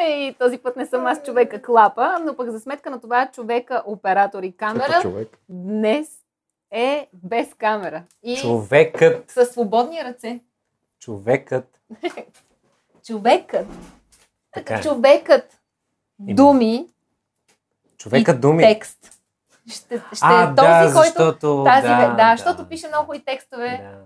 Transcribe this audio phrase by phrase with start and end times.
[0.00, 3.82] Ей, този път не съм аз човека клапа, но пък за сметка на това човека
[3.86, 5.38] оператор и камера човек.
[5.48, 6.08] днес
[6.70, 8.02] е без камера.
[8.22, 9.30] И Човекът.
[9.30, 10.40] със свободни ръце.
[11.00, 11.80] Човекът.
[13.06, 13.66] Човекът.
[14.52, 14.82] Така е.
[14.82, 15.60] Човекът.
[16.18, 16.88] Думи
[17.96, 18.62] Човекът и думи.
[18.62, 19.13] текст.
[19.68, 21.64] Ще, ще А, е този, да, който защото...
[21.64, 23.80] тази, да, да, да, защото пише много хубави текстове.
[23.82, 24.04] Да, да.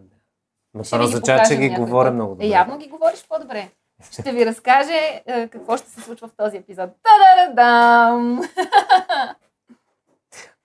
[0.74, 2.44] Но това означава, че ги говоря много добре.
[2.44, 3.70] Е, явно ги говориш по-добре.
[4.10, 6.90] Ще ви разкаже е, какво ще се случва в този епизод.
[7.02, 8.42] Та-да-да-дам!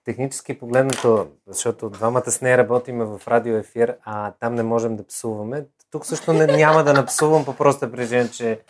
[0.04, 5.06] Технически погледнато, защото двамата с нея работиме в радио ефир, а там не можем да
[5.06, 5.66] псуваме.
[5.90, 8.60] Тук също не, няма да напсувам по проста причина, че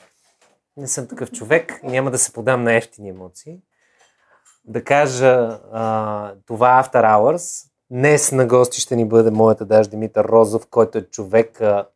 [0.76, 3.58] не съм такъв човек и няма да се подам на ефтини емоции.
[4.64, 7.70] Да кажа а, това After Hours.
[7.90, 11.86] Днес на гости ще ни бъде моята даже Димитър Розов, който е човек а,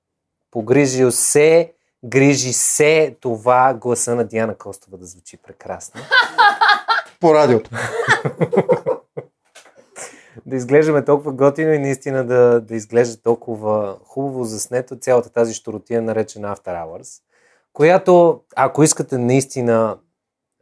[0.50, 1.72] погрижил се,
[2.04, 6.00] грижи се това гласа на Диана Костова да звучи прекрасно.
[7.20, 7.70] По радиото.
[10.46, 16.02] да изглеждаме толкова готино и наистина да, да изглежда толкова хубаво заснето цялата тази щуротия,
[16.02, 17.22] наречена After Hours,
[17.72, 19.98] която, ако искате наистина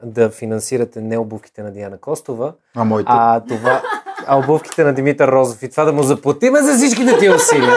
[0.03, 3.07] да финансирате не обувките на Диана Костова, А моите.
[3.13, 3.83] а това,
[4.27, 7.75] а обувките на Димитър Розов и това да му заплатиме за всичките ти усилия.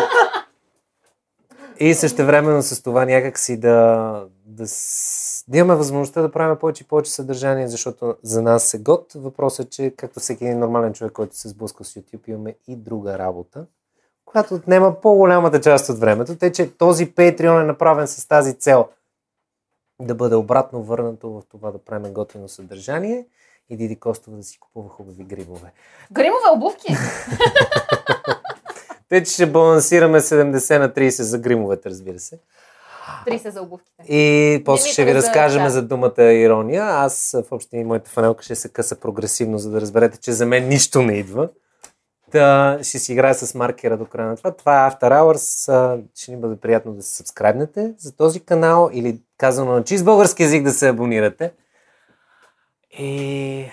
[1.80, 4.66] И същевременно с това някак си да, да,
[5.48, 9.12] да имаме възможността да правим повече и повече съдържание, защото за нас е год.
[9.16, 12.76] Въпросът е, че както всеки един нормален човек, който се сблъска с YouTube, имаме и
[12.76, 13.66] друга работа,
[14.26, 16.36] която отнема по-голямата част от времето.
[16.36, 18.88] Тъй, че този Patreon е направен с тази цел
[20.02, 23.26] да бъде обратно върнато в това да правим готино съдържание
[23.70, 25.72] и Диди Костова да си купува хубави грибове.
[26.12, 26.96] Гримове обувки.
[29.10, 32.40] Тъй, че ще балансираме 70 на 30 за гримовете, разбира се.
[33.28, 34.04] 30 за обувките.
[34.04, 35.70] И после Димитър ще ви разкажем да.
[35.70, 36.84] за думата ирония.
[36.84, 40.46] Аз в общи и моята фанелка ще се къса прогресивно, за да разберете, че за
[40.46, 41.50] мен нищо не идва.
[42.32, 44.52] Та ще си играя с маркера до края на това.
[44.52, 46.02] Това е After Hours.
[46.16, 50.44] Ще ни бъде приятно да се сабскрайбнете за този канал или казано на чист български
[50.44, 51.52] язик да се абонирате.
[52.92, 53.66] И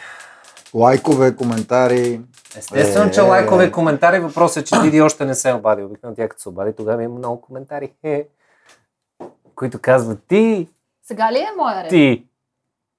[0.74, 2.20] Лайкове, коментари.
[2.56, 3.22] естествено, че Е.
[3.22, 4.20] лайкове, коментари.
[4.20, 5.82] Въпросът е, че Диди още не се е обади.
[5.82, 7.92] Обикновено тя като се обади, тогава има много коментари.
[8.02, 8.26] Е,
[9.54, 10.68] които казват ти,
[11.02, 11.90] Сега ли е моя ред?
[11.90, 12.26] ти.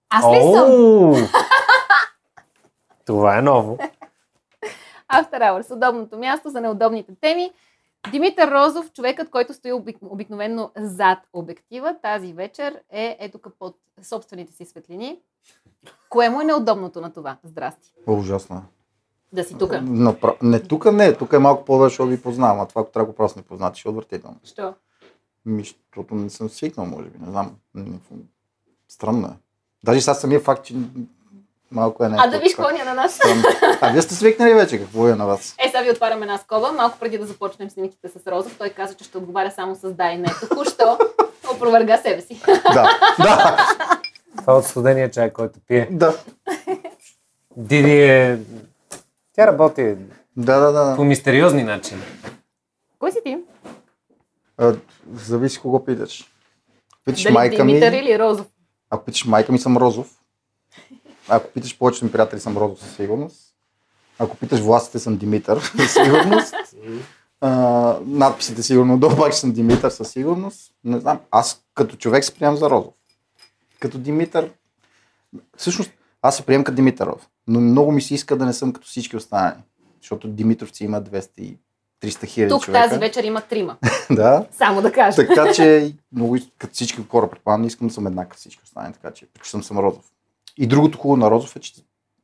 [0.10, 1.28] Аз ли съм?
[3.06, 3.78] Това е ново.
[5.14, 7.52] After Hours, удобното място за неудобните теми.
[8.12, 9.98] Димитър Розов, човекът, който стои обик...
[10.02, 15.20] обикновенно зад обектива, тази вечер е ето тук под собствените си светлини.
[16.10, 17.38] Кое му е неудобното на това?
[17.44, 17.94] Здрасти.
[18.08, 18.64] О, ужасно.
[19.34, 19.72] Да си тук.
[19.82, 20.36] Напра...
[20.42, 21.14] Не, тук не.
[21.14, 22.60] Тук е малко по-добре, защото ви познавам.
[22.60, 24.38] А това, ако трябва да го просто не познати, ще е отвратително.
[24.44, 24.74] Що?
[25.46, 27.20] Ми, защото не съм свикнал, може би.
[27.20, 27.56] Не знам.
[28.88, 29.38] Странно е.
[29.84, 30.76] Даже сега самия факт, че
[31.72, 32.24] малко е нещо.
[32.28, 33.20] А да виж коня на нас.
[33.82, 34.78] А вие сте свикнали вече.
[34.78, 35.56] Какво е на вас?
[35.66, 36.72] Е, сега ви отваряме една скоба.
[36.72, 40.12] Малко преди да започнем снимките с Розов, той каза, че ще отговаря само с да
[40.12, 40.28] и не.
[40.50, 40.98] Току-що
[41.56, 42.42] опроверга себе си.
[42.74, 43.00] Да.
[43.20, 43.58] Да.
[44.38, 45.88] Това е от студения чай, който пие.
[45.92, 46.18] Да.
[47.58, 48.40] Диди е...
[49.36, 49.96] Тя работи
[50.38, 50.96] Да, да, да.
[50.96, 52.02] по мистериозни начини.
[53.00, 53.38] Кой си ти?
[54.58, 54.76] А,
[55.16, 56.32] зависи кого питаш.
[57.06, 57.74] Питаш Дали майка ми.
[57.74, 58.46] Димитър или Розов?
[58.90, 60.08] Ако питаш майка ми, съм Розов.
[61.30, 63.54] Ако питаш повечето ми приятели, съм Розов със сигурност.
[64.20, 66.56] Ако питаш властите, съм Димитър със сигурност.
[67.42, 67.50] А,
[68.06, 70.72] надписите сигурно долу пак съм Димитър със сигурност.
[70.84, 72.94] Не знам, аз като човек се приемам за Розов.
[73.80, 74.50] Като Димитър...
[75.58, 77.28] Всъщност, аз се приемам като Димитър Розов.
[77.48, 79.56] Но много ми се иска да не съм като всички останали.
[80.02, 81.58] Защото Димитровци има 200 и
[82.04, 82.90] 300 хиляди Тук човека.
[82.90, 83.78] тази вечер има трима.
[84.12, 84.46] да.
[84.52, 85.16] Само да кажа.
[85.16, 89.12] Така че, много, като всички хора, предполагам, не искам да съм еднакъв всички останали, така
[89.12, 90.06] че предпочитам съм Розов.
[90.58, 91.74] И другото хубаво на Розов е, че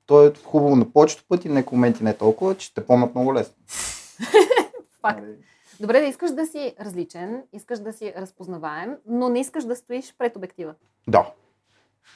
[0.06, 3.56] той е хубаво на повечето пъти, не моменти не толкова, че те помнят много лесно.
[5.02, 5.22] Факт.
[5.80, 10.16] Добре, да искаш да си различен, искаш да си разпознаваем, но не искаш да стоиш
[10.18, 10.74] пред обектива.
[11.08, 11.26] Да,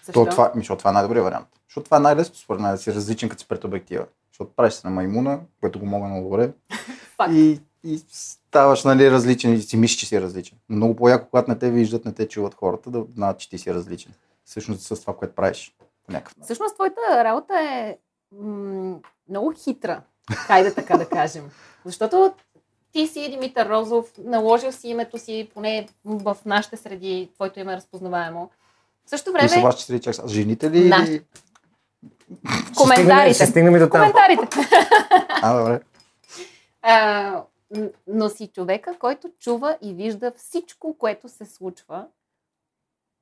[0.05, 0.25] Защо?
[0.25, 1.47] то, това, защото това е най-добрият вариант.
[1.69, 4.05] Защото това е най-лесно според мен да си различен като си пред обектива.
[4.31, 6.51] Защото правиш се на маймуна, което го мога много добре.
[7.31, 10.57] И, и ставаш нали, различен и си мислиш, че си различен.
[10.69, 13.73] Много по-яко, когато не те виждат, не те чуват хората, да знаят, че ти си
[13.73, 14.11] различен.
[14.45, 15.75] Всъщност с това, което правиш.
[16.07, 16.43] По някакъв начин.
[16.43, 17.97] Всъщност, твоята работа е
[18.33, 18.97] м-
[19.29, 20.01] много хитра,
[20.31, 21.49] хайде така да кажем.
[21.85, 22.33] Защото
[22.91, 27.77] ти си Димитър Розов, наложил си името си, поне в нашите среди, твоето име е
[27.77, 28.49] разпознаваемо.
[29.05, 30.15] В същото Кои са време, вашите среди чак?
[30.15, 30.27] сега?
[30.27, 30.89] Жените ли?
[30.89, 31.23] Наш- или-
[32.63, 33.45] Ще коментарите.
[33.45, 34.01] стигнем и до там.
[34.01, 34.57] Коментарите.
[35.41, 35.79] А, добре.
[36.81, 37.43] А,
[38.07, 42.05] Но си човека, който чува и вижда всичко, което се случва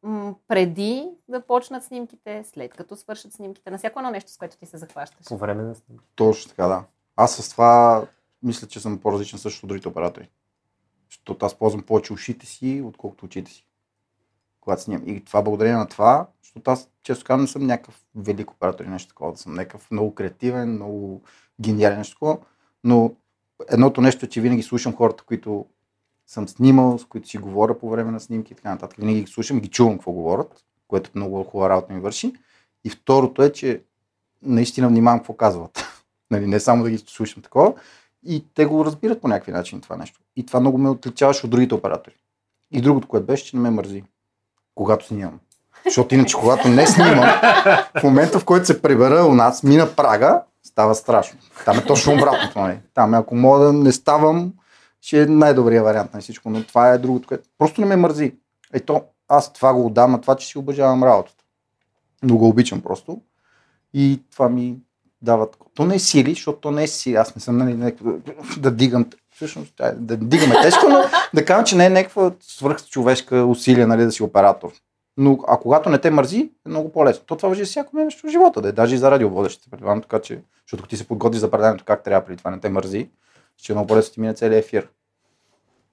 [0.05, 4.57] м, преди да почнат снимките, след като свършат снимките, на всяко едно нещо, с което
[4.57, 5.27] ти се захващаш.
[5.27, 6.05] По време на снимки.
[6.15, 6.83] Точно така, да.
[7.15, 8.05] Аз с това
[8.43, 10.29] мисля, че съм по-различен също от другите оператори.
[11.09, 13.67] Защото аз ползвам повече ушите си, отколкото очите си.
[14.61, 15.07] Когато снимам.
[15.07, 18.89] И това благодарение на това, защото аз често казвам, не съм някакъв велик оператор и
[18.89, 21.21] нещо такова, да съм някакъв много креативен, много
[21.61, 22.37] гениален нещо такова.
[22.83, 23.15] Но
[23.71, 25.65] едното нещо е, че винаги слушам хората, които
[26.27, 28.97] съм снимал, с които си говоря по време на снимки и така нататък.
[28.99, 32.33] Винаги ги слушам, ги чувам какво говорят, което много хубава работа ми върши.
[32.83, 33.81] И второто е, че
[34.41, 35.85] наистина внимавам какво казват.
[36.31, 37.73] нали, не само да ги слушам такова.
[38.23, 40.19] И те го разбират по някакви начин това нещо.
[40.35, 42.15] И това много ме отличаваше от другите оператори.
[42.71, 44.03] И другото, което беше, че не ме мързи,
[44.75, 45.39] когато снимам.
[45.85, 47.25] Защото иначе, когато не снимам,
[47.99, 51.39] в момента, в който се прибера у нас, мина прага, става страшно.
[51.65, 52.59] Там е точно обратното.
[52.59, 52.79] Нали?
[52.93, 54.53] Там, ако мога да не ставам,
[55.05, 56.49] ще е най-добрият вариант на всичко.
[56.49, 58.35] Но това е другото, което просто не ме мързи.
[58.73, 61.43] Ето, аз това го отдам на това, че си обожавам работата.
[62.23, 63.21] Но го обичам просто.
[63.93, 64.77] И това ми
[65.21, 65.47] дава.
[65.75, 67.15] То не е сили, защото то не е сили.
[67.15, 68.11] Аз не съм нали, някакво,
[68.57, 69.05] да дигам.
[69.35, 71.03] Всъщност, е да дигаме тежко, но
[71.33, 74.71] да кажа, че не е някаква свръхчовешка усилия нали, да си оператор.
[75.17, 77.25] Но а когато не те мързи, е много по-лесно.
[77.25, 80.19] То това въжи всяко нещо в живота, да е, даже и за радиоводещите, предполагам, така
[80.19, 83.09] че, защото ти се подготвиш за предаването как трябва, при това не те мързи,
[83.57, 84.87] ще е много по-лесно ти мине целият ефир.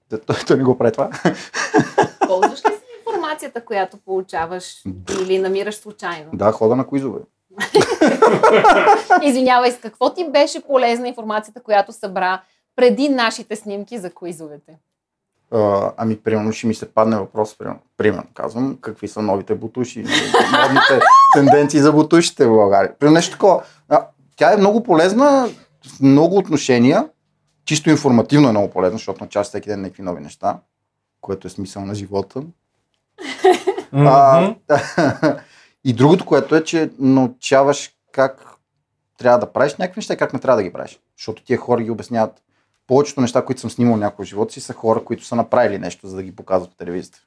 [0.09, 1.09] Да, той, той не го прави това.
[2.27, 4.83] Ползваш ли си информацията, която получаваш
[5.21, 6.29] или намираш случайно?
[6.33, 7.19] да, хода на куизове.
[9.21, 12.41] Извинявай, с какво ти беше полезна информацията, която събра
[12.75, 14.77] преди нашите снимки за куизовете?
[15.51, 19.99] А, ами, примерно, ще ми се падне въпрос, примерно, примерно казвам, какви са новите бутуши,
[19.99, 20.99] модните
[21.33, 22.97] тенденции за бутушите в България.
[22.99, 23.63] Примерно нещо такова.
[23.89, 25.49] А, тя е много полезна
[25.97, 27.09] в много отношения,
[27.65, 30.59] чисто информативно е много полезна, защото научаваш всеки ден някакви нови неща,
[31.21, 32.43] което е смисъл на живота.
[33.93, 34.55] А,
[35.83, 38.53] и другото, което е, че научаваш как
[39.17, 40.99] трябва да правиш някакви неща и как не трябва да ги правиш.
[41.17, 42.41] Защото тия хора ги обясняват.
[42.87, 46.07] Повечето неща, които съм снимал някой в живота си, са хора, които са направили нещо,
[46.07, 47.19] за да ги показват по телевизията.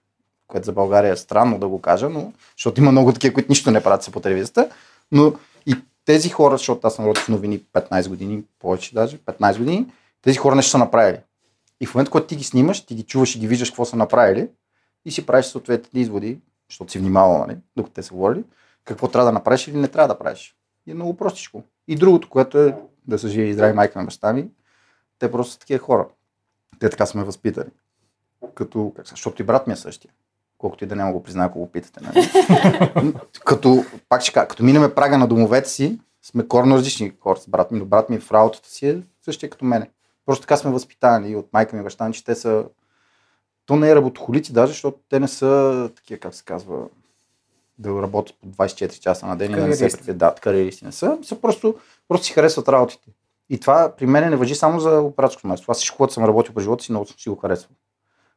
[0.47, 3.71] Което за България е странно да го кажа, но, защото има много такива, които нищо
[3.71, 4.69] не правят се по телевизията.
[5.13, 5.33] Но
[5.67, 9.87] и тези хора, защото аз съм работил в новини 15 години, повече даже, 15 години,
[10.27, 11.19] тези хора нещо са направили.
[11.81, 13.97] И в момента, когато ти ги снимаш, ти ги чуваш и ги виждаш какво са
[13.97, 14.49] направили
[15.05, 16.41] и си правиш съответните изводи,
[16.71, 18.45] защото си внимавал, нали, докато те са говорили,
[18.85, 20.57] какво трябва да направиш или не трябва да правиш.
[20.87, 21.63] И е много простичко.
[21.89, 22.77] И другото, което е
[23.09, 24.49] да са живи и здрави майка на баща ми,
[25.19, 26.09] те просто са такива хора.
[26.79, 27.71] Те така сме възпитани.
[28.55, 30.11] Като, как, се- защото и брат ми е същия.
[30.59, 32.01] Колкото и да няма го признае, ако го питате.
[32.03, 32.31] Нали?
[33.45, 37.49] като, пак ще кажа, като минеме прага на домовете си, сме корно различни хора с
[37.49, 39.91] брат ми, но брат ми в работата си е същия като мене.
[40.27, 42.65] Просто така сме възпитани от майка ми и баща ми, че те са...
[43.67, 46.87] То не е работохолици даже, защото те не са такива, как се казва,
[47.79, 50.41] да работят по 24 часа на ден и да не се предадат.
[50.41, 51.19] Кариеристи не са.
[51.23, 51.75] са просто,
[52.09, 53.11] просто си харесват работите.
[53.51, 55.65] И това при мен не въжи само за операторско място.
[55.65, 57.77] Това всичко, което съм работил през живота си, много съм си го харесвал.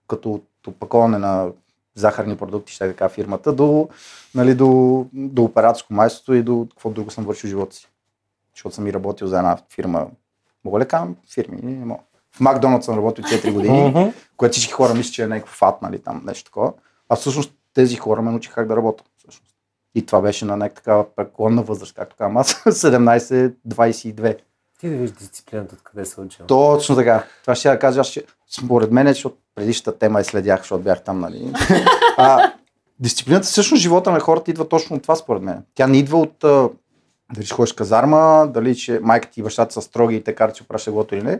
[0.07, 1.51] Като от опаковане на
[1.95, 3.89] захарни продукти, ще така фирмата, до,
[4.35, 7.87] нали, до, до операторско майсторство и до какво друго съм вършил живота си.
[8.55, 10.07] Защото съм и работил за една фирма.
[10.65, 11.59] Мога ли кажам фирми?
[11.63, 12.01] Не, мога.
[12.35, 15.99] В Макдоналдс съм работил 4 години, което всички хора мислят, че е някакво фат, нали,
[15.99, 16.73] там нещо такова.
[17.09, 19.03] А всъщност тези хора ме научиха как да работя.
[19.17, 19.55] Всъщност.
[19.95, 24.37] И това беше на някаква такава преклонна възраст, както казвам аз, 17-22.
[24.79, 26.45] Ти да виждаш дисциплината, откъде се учил.
[26.45, 27.23] Точно така.
[27.41, 28.23] Това ще я кажа, аз ще,
[28.59, 31.53] според мен, защото предишната тема е следях, защото бях там, нали.
[32.17, 32.53] А,
[32.99, 35.63] дисциплината, всъщност живота на хората идва точно от това, според мен.
[35.75, 36.45] Тя не идва от
[37.33, 40.63] дали ще ходиш казарма, дали че майка и бащата са строги и те карат си
[40.63, 41.39] опраш леглото или не,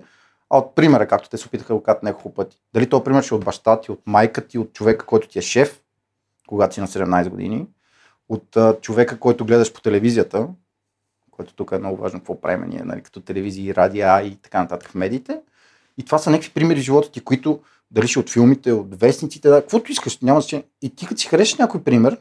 [0.49, 2.57] а от примера, както те се опитаха да кажат няколко пъти.
[2.73, 5.39] Дали то пример ще е от баща ти, от майка ти, от човека, който ти
[5.39, 5.81] е шеф,
[6.47, 7.67] когато си на 17 години,
[8.29, 10.47] от а, човека, който гледаш по телевизията,
[11.31, 14.89] което тук е много важно какво правим ние, нали, като телевизии, радиа и така нататък
[14.89, 15.41] в медиите.
[15.97, 17.59] И това са някакви примери в живота ти, които
[17.91, 20.65] дали ще от филмите, от вестниците, да, каквото искаш, няма значение.
[20.81, 22.17] И ти като си харесаш някой пример,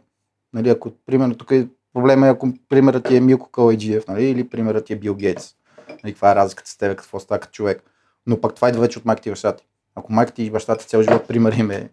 [0.52, 4.49] нали, ако примерно тук е проблема, е, ако примерът ти е Милко Калайджиев, нали, или
[4.49, 5.54] примерът ти е Бил Гейтс.
[5.88, 7.83] Нали, каква е разликата с теб, какво става като човек.
[8.26, 9.66] Но пък това идва вече от майка ти и баща ти.
[9.95, 11.90] Ако майка ти и баща ти цял живот пример им е,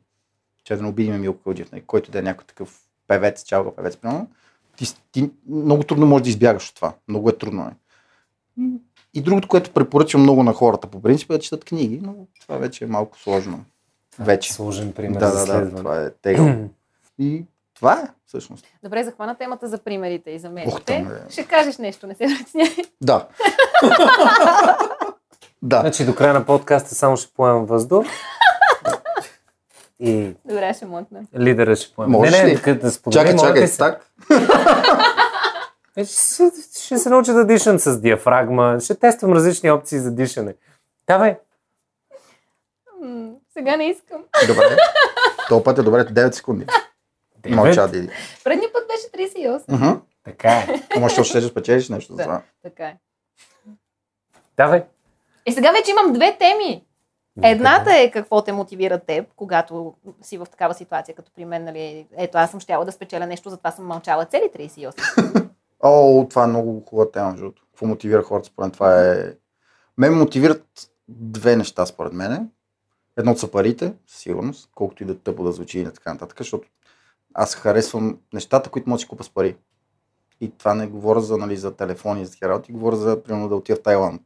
[0.64, 3.98] че да не обидиме Милко Калайджиев, нали, който да е някой такъв певец, чалга певец,
[3.98, 4.28] примерно,
[4.78, 6.94] ти, ти много трудно можеш да избягаш от това.
[7.08, 7.72] Много е трудно.
[7.72, 7.74] Е.
[9.14, 12.58] И другото, което препоръчвам много на хората по принцип е да четат книги, но това
[12.58, 13.66] вече е малко сложно.
[14.20, 14.54] Вече.
[14.54, 15.78] Сложен пример Да, за да, да, следване.
[15.78, 16.70] това е тегъл.
[17.20, 18.65] И това е, всъщност.
[18.84, 20.84] Добре, захвана темата за примерите и за Ох, медиите.
[20.86, 21.32] там е.
[21.32, 22.86] Ще кажеш нещо, не се притесняй.
[23.01, 23.27] Да.
[25.62, 25.79] Да.
[25.79, 28.05] Значи до края на подкаста само ще поемам въздух.
[30.00, 31.22] И Добре, ще мъкна.
[31.38, 32.12] лидера ще поема.
[32.12, 32.75] Можеш не, не, ли?
[32.75, 33.77] да, споделим, Чакай, чакай, се.
[33.77, 34.05] так.
[35.98, 38.77] Е, Ще, ще се науча да дишам с диафрагма.
[38.79, 40.55] Ще тествам различни опции за дишане.
[41.08, 41.38] Давай.
[43.01, 44.24] М, Сега не искам.
[44.48, 44.77] Добре.
[45.48, 46.65] Това път е добре, 9 секунди.
[47.50, 47.66] Девет.
[47.66, 48.10] Мълча, Диди.
[48.44, 49.72] Предния път беше 38.
[49.72, 50.00] Мгм.
[50.24, 51.10] Така е.
[51.10, 52.42] Що ще спечелиш нещо за това?
[52.64, 52.98] Така е.
[54.58, 54.84] Давай.
[55.46, 56.86] И сега вече имам две теми.
[57.44, 62.08] Едната е какво те мотивира теб, когато си в такава ситуация, като при мен, нали,
[62.18, 65.50] ето аз съм щяла да спечеля нещо, затова съм мълчала цели 38.
[65.84, 67.52] О, това е много хубава тема, между.
[67.52, 69.34] Какво мотивира хората, според мен това е...
[69.98, 70.66] Мен ме мотивират
[71.08, 72.50] две неща, според мен.
[73.18, 76.38] Едното са парите, със сигурност, колкото и да е тъпо да звучи и така нататък,
[76.38, 76.68] защото
[77.36, 79.56] аз харесвам нещата, които мога да си купа с пари.
[80.42, 83.50] И това не говоря за, нали, за телефони и за такива работи, говоря за, примерно,
[83.50, 84.22] да отида в Тайланд,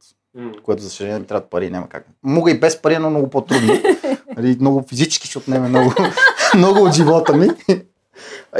[0.62, 2.06] което за съжаление ми трябват пари, няма как.
[2.22, 3.72] Мога и без пари, но много по-трудно.
[4.36, 5.92] Нали, много физически ще отнеме много,
[6.56, 7.48] много от живота ми.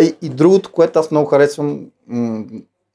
[0.01, 2.45] И, и другото, което аз много харесвам, м-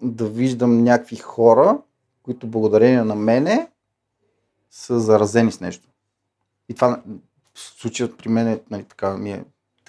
[0.01, 1.77] да виждам някакви хора,
[2.23, 3.67] които благодарение на мене
[4.71, 5.89] са заразени с нещо.
[6.69, 7.01] И това
[7.53, 9.43] в случая при мен е, нали, така, ми е,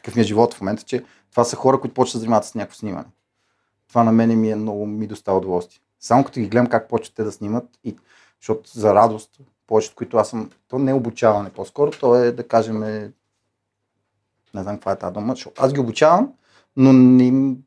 [0.06, 2.54] такъв ми е живот в момента, че това са хора, които почват да занимават с
[2.54, 3.06] някакво снимане.
[3.88, 5.80] Това на мене ми е много, ми достава удоволствие.
[6.00, 7.96] Само като ги гледам как почват те да снимат, и,
[8.40, 12.48] защото за радост, повечето, които аз съм, то не е обучаване по-скоро, то е да
[12.48, 13.12] кажем, е,
[14.54, 16.32] не знам каква е тази дума, защото аз ги обучавам,
[16.76, 17.58] но не им,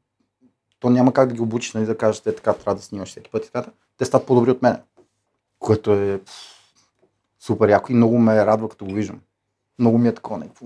[0.79, 3.31] то няма как да ги обучиш, нали, да кажеш, те така трябва да снимаш всеки
[3.31, 3.71] път и така.
[3.97, 4.77] Те стават по-добри от мен,
[5.59, 6.31] което е пф,
[7.39, 9.21] супер яко и много ме радва, като го виждам.
[9.79, 10.65] Много ми е такова някакво.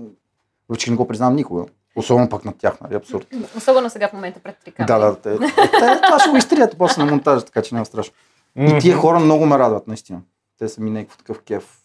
[0.68, 1.64] Въпреки че не го признавам никога.
[1.96, 3.26] Особено пък на тях, нали, абсурд.
[3.56, 5.00] Особено сега в момента пред три Да, камери.
[5.00, 8.14] да, те, те, това ще го изтрият после на монтажа, така че няма страшно.
[8.56, 10.22] И тия хора много ме радват, наистина.
[10.58, 11.80] Те са ми някакъв такъв кеф.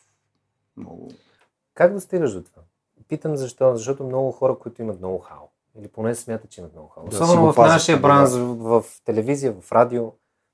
[0.78, 1.10] Много.
[1.74, 2.62] Как да стигаш до това?
[3.08, 3.76] Питам защо.
[3.76, 5.48] Защото много хора, които имат ноу-хау,
[5.80, 7.10] или поне смятат, че имат ноу-хау.
[7.10, 8.02] Да Особено в пазят, нашия да.
[8.02, 10.06] бранш, в, в телевизия, в радио,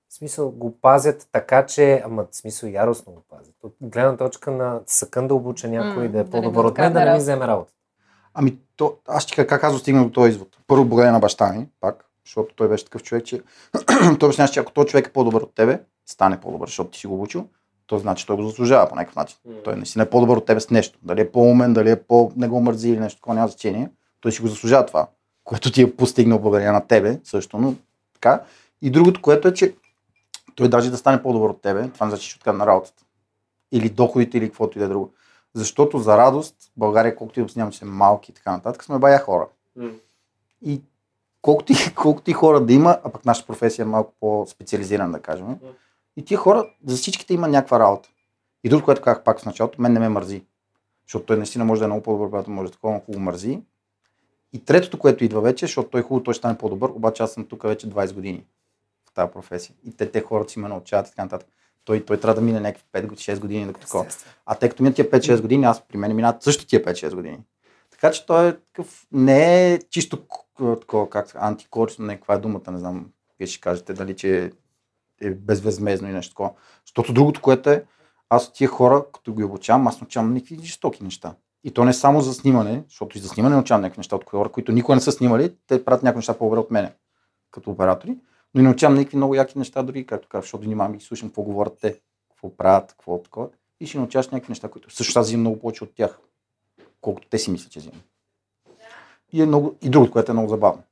[0.10, 3.55] в смисъл го пазят така, че, ама в смисъл яростно го пазят.
[3.63, 6.94] От гледна точка на съкън да обуча някой М, да е да по-добър от мен,
[6.94, 7.72] да не ми вземе работа.
[8.35, 10.57] Ами, то, аз ще как аз достигнах до този извод.
[10.67, 13.41] Първо, благодарение на баща ми, пак, защото той беше такъв човек, че
[14.19, 17.07] той обясняваше, че ако този човек е по-добър от тебе, стане по-добър, защото ти си
[17.07, 17.47] го обучил,
[17.87, 19.37] то значи той го заслужава по някакъв начин.
[19.63, 20.99] Той наистина е по-добър от тебе с нещо.
[21.03, 22.31] Дали е по-умен, дали е по...
[22.35, 23.89] не го мързи или нещо такова, няма значение.
[24.21, 25.07] Той си го заслужава това,
[25.43, 27.75] което ти е постигнал благодарение на тебе също, но
[28.13, 28.41] така.
[28.81, 29.75] И другото, което е, че
[30.55, 33.03] той даже да стане по-добър от тебе, това не значи, че откъде на работата.
[33.71, 35.13] Или доходите, или каквото и да е друго.
[35.55, 39.00] Защото за радост, България, колкото и да обяснявам, че сме малки и така нататък, сме
[39.00, 39.47] бая хора.
[40.62, 40.81] И
[41.41, 45.19] колкото и, колкото и хора да има, а пък нашата професия е малко по-специализирана, да
[45.19, 45.57] кажем.
[46.17, 48.09] И тия хора, за всичките има някаква работа.
[48.63, 50.43] И друго, което казах пак в началото, мен не ме мързи.
[51.07, 53.24] Защото той наистина може да е много по-добър, когато може да е такова, но хубаво
[53.24, 53.62] мързи.
[54.53, 57.33] И третото, което идва вече, защото той е хубаво, той ще стане по-добър, обаче аз
[57.33, 58.45] съм тук вече 20 години
[59.09, 59.75] в тази професия.
[59.85, 61.50] И те, те хората си ме научават и така нататък.
[61.85, 64.05] Той, той трябва да мине някакви 5-6 години, докато такова.
[64.45, 67.39] А тъй като минат тия 5-6 години, аз при мен минат също тия 5-6 години.
[67.91, 70.17] Така че той е такъв, не е чисто
[70.57, 73.05] такова, как антикорично, не каква е думата, не знам,
[73.39, 74.51] вие ще кажете дали, че
[75.21, 76.51] е безвъзмезно и нещо такова.
[76.85, 77.85] Защото другото, което е,
[78.29, 81.35] аз от тия хора, като ги обучавам, аз научавам някакви жестоки неща.
[81.63, 84.49] И то не само за снимане, защото и за снимане научавам някакви неща от хора,
[84.49, 86.93] които никога не са снимали, те правят някакви неща по-добре от мене,
[87.51, 88.17] като оператори.
[88.55, 91.41] Но и научавам някакви много яки неща, дори, както казвам, защото внимавам и слушам какво
[91.41, 93.47] говорят те, какво правят, какво такова.
[93.79, 96.19] И ще научаваш някакви неща, които също аз взимам много повече от тях,
[97.01, 98.01] колкото те си мислят, че взимам.
[99.33, 100.83] И, е много, и другото, което е много забавно.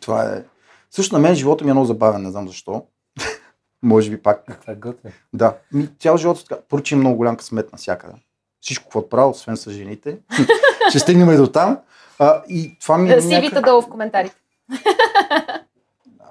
[0.00, 0.44] Това е...
[0.90, 2.86] Също на мен живота ми е много забавен, не знам защо.
[3.82, 5.12] Може би пак Това е готвен.
[5.32, 6.60] да, ми, цял живот е така.
[6.68, 8.14] Поръчи много голям късмет навсякъде.
[8.60, 10.18] Всичко, какво правя, освен с жените.
[10.90, 11.78] Ще стигнем и до там.
[12.18, 13.64] А, и това ми е Сивите някак...
[13.64, 14.36] долу в коментарите.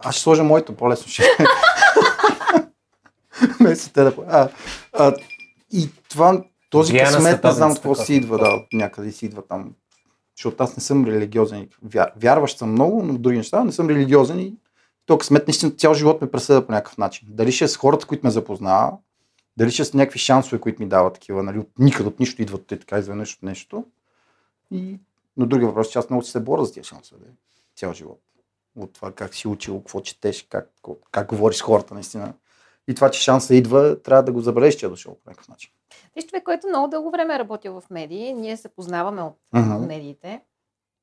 [0.03, 1.23] Аз ще сложа моето, по-лесно ще.
[3.59, 4.13] Вместо те да...
[4.27, 4.49] А,
[4.93, 5.15] а,
[5.71, 9.41] и това, този Диана късмет, не знам какво си идва, да, от някъде си идва
[9.47, 9.73] там.
[10.37, 11.69] Защото аз не съм религиозен.
[11.83, 14.53] Вяр, вярващ съм много, но в други неща не съм религиозен и
[15.05, 17.27] то късмет наистина цял живот ме преследва по някакъв начин.
[17.31, 18.91] Дали ще е с хората, които ме запознава,
[19.57, 22.41] дали ще е с някакви шансове, които ми дават такива, нали, от никъде, от нищо
[22.41, 23.85] идват те така изведнъж от нещо.
[24.71, 24.99] И,
[25.37, 27.31] но други въпрос, че аз много се боря за тия шансове, да,
[27.75, 28.21] цял живот.
[28.79, 30.69] От това как си учил, какво четеш, как,
[31.11, 32.33] как говориш с хората, наистина.
[32.87, 35.71] И това, че шанса идва, трябва да го забележиш, че е дошъл по някакъв начин.
[36.13, 38.33] Ти човек, който много дълго време е работил в медии.
[38.33, 39.85] Ние се познаваме от Мгм.
[39.85, 40.41] медиите.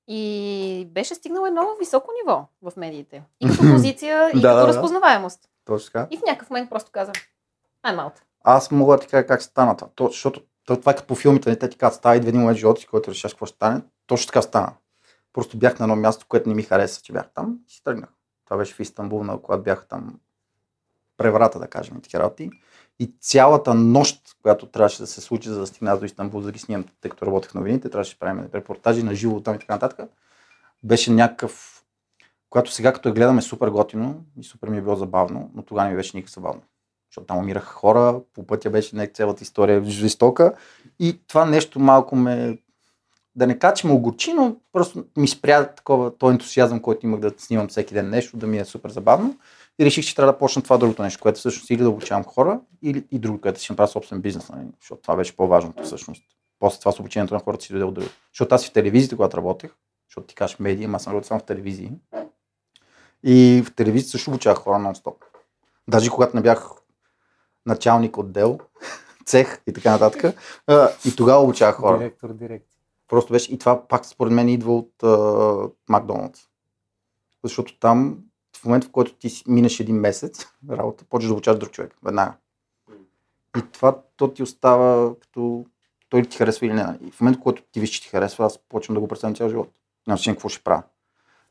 [0.09, 3.23] И беше стигнал едно високо ниво в медиите.
[3.41, 5.41] И като позиция, и Да, като да, разпознаваемост.
[5.65, 6.07] Точно така.
[6.11, 7.13] И в някакъв момент просто каза,
[7.87, 8.13] I'm out.
[8.45, 9.91] аз мога да ти кажа как стана това.
[9.95, 12.41] То, защото то, това е като по филмите, не те ти казват, става и един
[12.41, 13.81] момент живота си, който решаваш какво ще стане.
[14.07, 14.73] Точно така стана.
[15.37, 18.09] Просто бях на едно място, което не ми хареса, че бях там и си тръгнах.
[18.45, 20.21] Това беше в Истанбул, на когато бях там
[21.17, 22.51] преврата, да кажем, такива работи.
[22.99, 26.53] И цялата нощ, която трябваше да се случи, за да стигна до Истанбул, за да
[26.53, 29.73] ги снимам, тъй като работех новините, трябваше да правим репортажи на живо там и така
[29.73, 30.11] нататък,
[30.83, 31.85] беше някакъв,
[32.51, 35.85] когато сега като я гледаме супер готино и супер ми е било забавно, но тогава
[35.85, 36.63] не ми беше никак забавно.
[37.11, 40.55] Защото там умираха хора, по пътя беше не цялата история жестока
[40.99, 42.59] и това нещо малко ме
[43.37, 47.33] да не кажа, че огорчи, но просто ми спря такова, този ентусиазъм, който имах да
[47.39, 49.39] снимам всеки ден нещо, да ми е супер забавно.
[49.79, 52.61] И реших, че трябва да почна това другото нещо, което всъщност или да обучавам хора,
[52.83, 54.67] или и друго, което си направя собствен бизнес, нали?
[54.81, 56.23] защото това беше по-важното всъщност.
[56.59, 58.09] После това с обучението на хората си дойде от друго.
[58.33, 59.71] Защото аз и в телевизията, когато работех,
[60.09, 61.93] защото ти кажеш медия, аз съм работил само в телевизии.
[63.23, 65.15] И в телевизията също обучавах хора нон-стоп.
[65.89, 66.71] Даже когато не бях
[67.67, 68.59] началник отдел,
[69.27, 70.37] цех и така нататък.
[71.05, 71.99] И тогава обучавах хора.
[71.99, 72.76] Директор, директор.
[73.09, 75.03] Просто беше и това пак според мен идва от
[75.89, 76.41] Макдоналдс.
[77.45, 78.19] Защото там
[78.57, 81.95] в момента, в който ти минеш един месец работа, почваш да обучаваш друг човек.
[82.05, 82.35] Веднага.
[83.59, 85.65] И това то ти остава като
[86.09, 86.99] той ти харесва или не.
[87.07, 89.49] И в момента, който ти виж, че ти харесва, аз почвам да го представям цял
[89.49, 89.69] живот.
[90.07, 90.83] Нямам значение какво ще правя.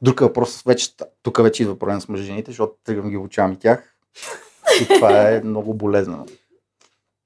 [0.01, 3.95] Друг въпрос, вече, тук вече идва проблем с мъжените, защото тръгвам ги обучавам и тях.
[4.81, 6.25] И това е много болезнено.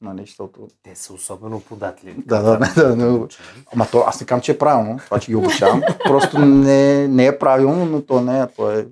[0.01, 0.67] Нали, защото...
[0.83, 2.23] Те са особено податливи.
[2.25, 2.95] Да, да, да.
[2.95, 3.27] да,
[3.73, 5.81] Ама то, аз не казвам, че е правилно, това, че ги обучавам.
[6.03, 8.47] Просто не, не е правилно, но то не е.
[8.47, 8.87] То е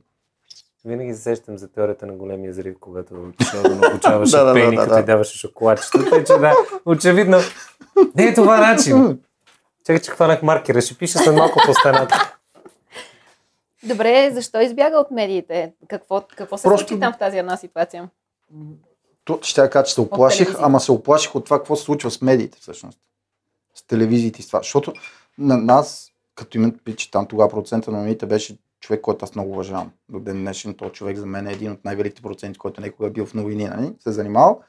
[0.85, 4.53] винаги се сещам за теорията на големия зрив, когато отишъл да обучаваш Да, да, да,
[4.53, 4.99] пени, да, като да.
[5.01, 6.09] и даваше шоколадчета.
[6.09, 6.53] Тъй, че да,
[6.85, 7.37] очевидно,
[8.15, 9.19] не е това начин.
[9.85, 12.33] Чакай, че хванах маркера, ще пиша след малко по стената.
[13.83, 15.73] Добре, защо избяга от медиите?
[15.87, 18.09] Какво, какво се Просто- случи там в тази една ситуация?
[19.41, 22.21] Ще я кажа, че се оплаших, ама се оплаших от това, какво се случва с
[22.21, 22.99] медиите всъщност.
[23.75, 24.59] С телевизиите и с това.
[24.59, 24.93] Защото
[25.37, 29.51] на нас, като имам че там тогава процента на новините беше човек, който аз много
[29.51, 29.91] уважавам.
[30.09, 33.11] До ден днешен този човек за мен е един от най-великите проценти, който някога е
[33.11, 33.93] бил в новини, нали?
[33.99, 34.61] се е занимавал.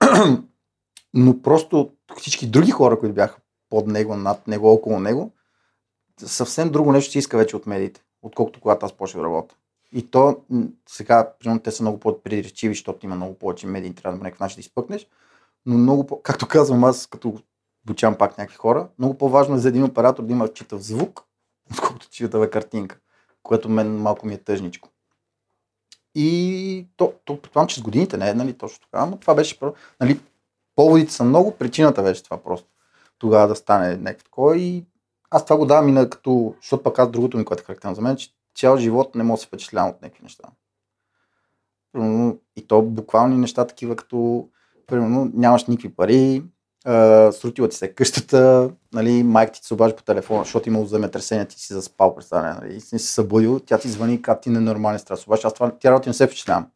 [1.14, 3.36] Но просто всички други хора, които бяха
[3.70, 5.32] под него, над него, около него,
[6.20, 9.54] съвсем друго нещо си иска вече от медиите, отколкото когато аз почнах да работя.
[9.96, 10.40] И то
[10.88, 14.56] сега, примерно, те са много по-приречиви, защото има много повече медии, трябва да някакъв начин
[14.56, 15.06] да изпъкнеш.
[15.66, 17.38] Но много по, както казвам аз, като
[17.84, 21.24] обучавам пак някакви хора, много по-важно е за един оператор да има читав звук,
[21.72, 22.98] отколкото читава картинка,
[23.42, 24.88] което мен малко ми е тъжничко.
[26.14, 29.58] И то, то предполагам, че с годините не е нали, точно така, но това беше,
[30.00, 30.20] нали,
[30.74, 32.68] поводите са много, причината беше това просто.
[33.18, 34.84] Тогава да стане някакво такова и
[35.30, 37.94] аз това го давам и на като, защото пък аз другото ми, което е характерно
[37.94, 40.44] за мен, че цял живот не мога да се впечатлявам от някакви неща.
[41.92, 44.48] Примерно, И то буквални неща, такива като,
[44.86, 46.42] примерно, нямаш никакви пари,
[46.84, 51.44] а, срутила ти се къщата, нали, майка ти се обажда по телефона, защото имало земетресение,
[51.44, 54.98] ти си заспал, представя, нали, и си се събудил, тя ти звъни, как ти ненормален
[54.98, 55.26] стрес.
[55.26, 56.66] Обаче аз това, тя работа не се впечатлявам.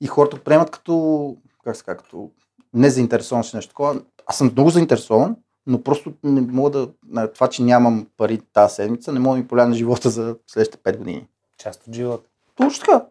[0.00, 2.30] И хората приемат като, как се като
[2.74, 4.00] незаинтересован с нещо такова.
[4.26, 5.36] Аз съм много заинтересован,
[5.66, 9.42] но просто не мога да, на това, че нямам пари тази седмица, не мога да
[9.42, 11.26] ми повлия на живота за следващите 5 години.
[11.58, 12.28] Част от живота.
[12.56, 13.04] Точно така.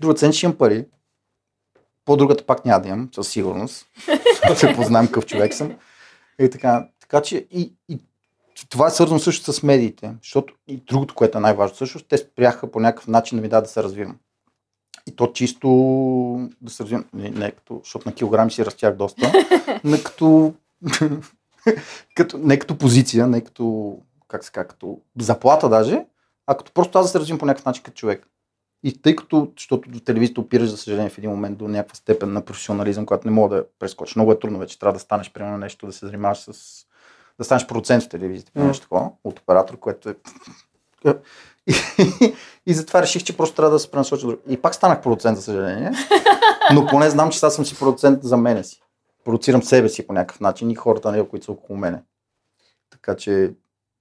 [0.00, 0.86] Друга цен ще имам пари.
[2.04, 3.86] По-другата пак няма да имам, със сигурност.
[4.56, 5.76] Се познавам какъв човек съм.
[6.38, 7.98] И така, така че и, и
[8.68, 12.70] това е свързано също с медиите, защото и другото, което е най-важно, също, те спряха
[12.70, 14.16] по някакъв начин да ми дадат да се развивам.
[15.06, 15.68] И то чисто
[16.60, 19.32] да се развивам, не, не като, защото на килограми си растях доста,
[19.84, 20.54] не като,
[22.14, 23.96] като, не като позиция, не като,
[24.28, 26.04] как се казва, като заплата даже,
[26.46, 28.26] а като просто аз да се развивам по някакъв начин като човек.
[28.82, 32.32] И тъй като, защото до телевизията опираш, за съжаление, в един момент до някаква степен
[32.32, 34.16] на професионализъм, която не мога да прескочиш.
[34.16, 34.78] Много е трудно вече.
[34.78, 36.84] Трябва да станеш, примерно, нещо, да се занимаваш с...
[37.38, 38.66] да станеш продуцент в телевизията, mm.
[38.66, 40.14] нещо такова, от оператор, което е...
[41.66, 42.34] И,
[42.66, 44.26] и затова реших, че просто трябва да се пренасоча.
[44.48, 45.92] И пак станах продуцент, за съжаление.
[46.74, 48.82] Но поне знам, че сега съм си продуцент за мене си.
[49.24, 52.02] Продуцирам себе си по някакъв начин и хората, нали, които са около мене.
[52.90, 53.54] Така че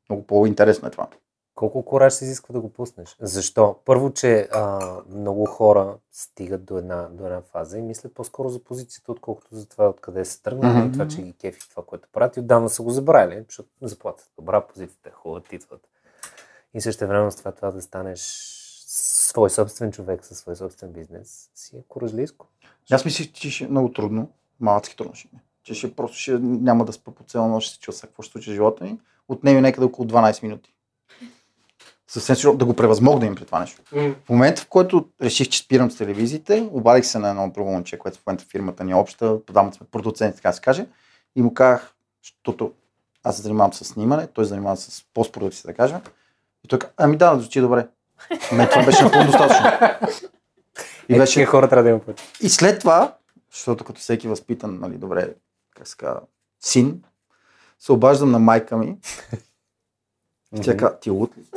[0.09, 1.07] много по-интересно е това.
[1.55, 3.15] Колко кораж се изисква да го пуснеш?
[3.21, 3.79] Защо?
[3.85, 8.63] Първо, че а, много хора стигат до една, до една фаза и мислят по-скоро за
[8.63, 10.87] позицията, отколкото за това откъде са тръгнали Мгм.
[10.87, 12.37] и това, че ги кефи това, което правят.
[12.37, 15.81] И отдавна са го забравили, защото заплатят добра, позицията е хубава, титват.
[16.73, 18.19] И също време с това, това да станеш
[18.87, 22.47] свой собствен човек със свой собствен бизнес, си е коражлийско.
[22.91, 24.29] Аз мислих, че ще е много трудно.
[24.63, 25.37] Малацки трудно ще ми.
[25.39, 25.41] е.
[25.63, 28.31] Че ще просто ще няма да спа по цяла нощ, ще се чува какво ще
[28.31, 28.97] случи в живота ми.
[29.27, 30.73] Отнеми някъде около 12 минути.
[32.07, 33.81] съвсем сигурно да го превъзмогна им при това нещо.
[34.25, 37.99] В момента, в който реших, че спирам с телевизиите, обадих се на едно друго момче,
[37.99, 40.85] което в момента фирмата ни е обща, двамата сме продуценти, така да се каже,
[41.35, 42.71] и му казах, защото
[43.23, 46.01] аз се занимавам с снимане, той се занимава с постпродукция, да кажа.
[46.65, 47.87] И той каза, ами да, звучи добре.
[48.51, 49.65] Мен това беше напълно достатъчно.
[51.09, 51.39] И, И, беше...
[51.39, 52.21] беше, хора трябва да има път.
[52.41, 53.15] и след това,
[53.53, 55.33] защото като всеки възпитан, нали, добре,
[55.75, 55.95] как се
[56.59, 57.03] син,
[57.79, 58.97] се обаждам на майка ми.
[60.57, 61.43] И тя казва, ти лут ли?
[61.43, 61.49] си?»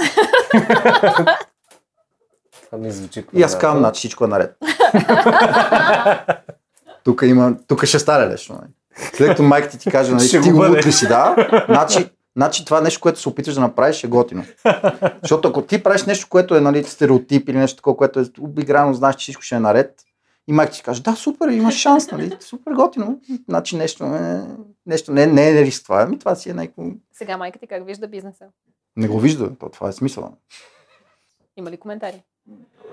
[2.66, 4.56] Това ми звучи И аз казвам, значи всичко е наред.
[7.04, 8.52] тук има, тук ще стане нещо.
[8.52, 8.70] Нали.
[9.14, 11.36] След като майка ти ти каже, нали, ти лут ли си, да,
[11.68, 14.44] значи, значи това нещо, което се опиташ да направиш е готино.
[15.22, 18.94] Защото ако ти правиш нещо, което е нали, стереотип или нещо такова, което е обиграно,
[18.94, 20.05] знаеш, че всичко ще е наред,
[20.48, 23.20] и майка ти каже, да, супер, имаш шанс, нали, супер готино.
[23.48, 24.46] Значи нещо, е,
[24.86, 26.82] нещо не, не е риск това, ами това си е някакво...
[27.12, 28.44] Сега майка ти как вижда бизнеса?
[28.96, 30.32] Не го вижда, то, това е смисъл.
[31.56, 32.22] Има ли коментари?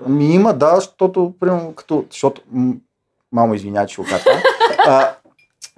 [0.06, 2.74] Ами има, да, защото, примерно, като, защото, м-
[3.32, 4.36] мамо, извинявай, че го казвам.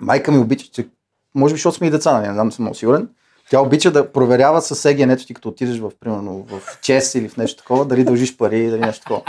[0.00, 0.88] Майка ми обича, че,
[1.34, 3.08] може би, защото сме и деца, нали, не знам, съм много сигурен.
[3.50, 7.36] Тя обича да проверява с егенето ти, като отидеш в, примерно, в чес или в
[7.36, 9.22] нещо такова, дали дължиш пари, дали нещо такова.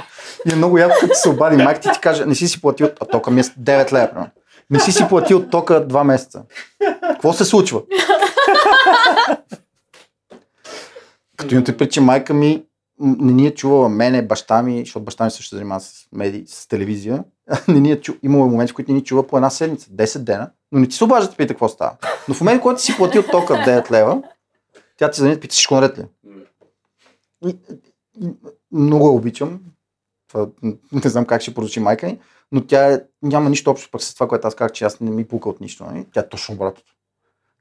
[0.50, 2.90] И е много яко, като се обади майка ти, ти каже, не си си платил,
[3.02, 4.30] а тока ми е 9 лева, примерно.
[4.70, 6.44] Не си си платил тока 2 месеца.
[7.02, 7.82] Какво се случва?
[11.38, 12.64] Като имате пред, че майка ми
[13.00, 16.68] не ни е чувала мене, баща ми, защото баща ми също занимава с медии, с
[16.68, 17.24] телевизия.
[17.68, 18.14] не ни е чу...
[18.24, 20.96] Имало моменти, в които не ни чува по една седмица, 10 дена, но не ти
[20.96, 21.98] се обажда да пита какво става.
[22.28, 24.22] Но в момент, който си платил тока 9 лева,
[24.98, 26.06] тя ти звъни да пита всичко наред ли.
[28.72, 29.60] Много я обичам.
[30.28, 30.48] Това,
[30.92, 32.20] не знам как ще прозвучи майка ми,
[32.52, 35.12] но тя е, няма нищо общо пък с това, което аз казах, че аз не
[35.12, 35.86] ми пука от нищо.
[35.86, 36.06] Нали?
[36.14, 36.97] Тя е точно обратното.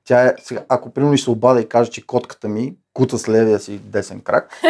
[0.07, 3.59] Тя е, сега, ако примерно се обада и каже, че котката ми кута с левия
[3.59, 4.61] си десен крак,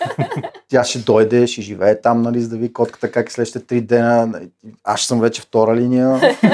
[0.68, 3.80] тя ще дойде, ще живее там, нали, за да види котката как е следващите три
[3.80, 4.40] дена.
[4.84, 6.08] Аз съм вече втора линия.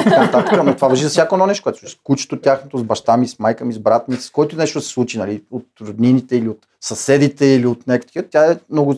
[0.06, 0.64] Нататък.
[0.64, 1.90] Но това въжи за всяко едно нещо, което.
[1.90, 4.80] С кучето тяхното, с баща ми, с майка ми, с брат ми, с който нещо
[4.80, 8.30] се случи, нали, от роднините или от съседите или от някакви.
[8.30, 8.96] Тя е много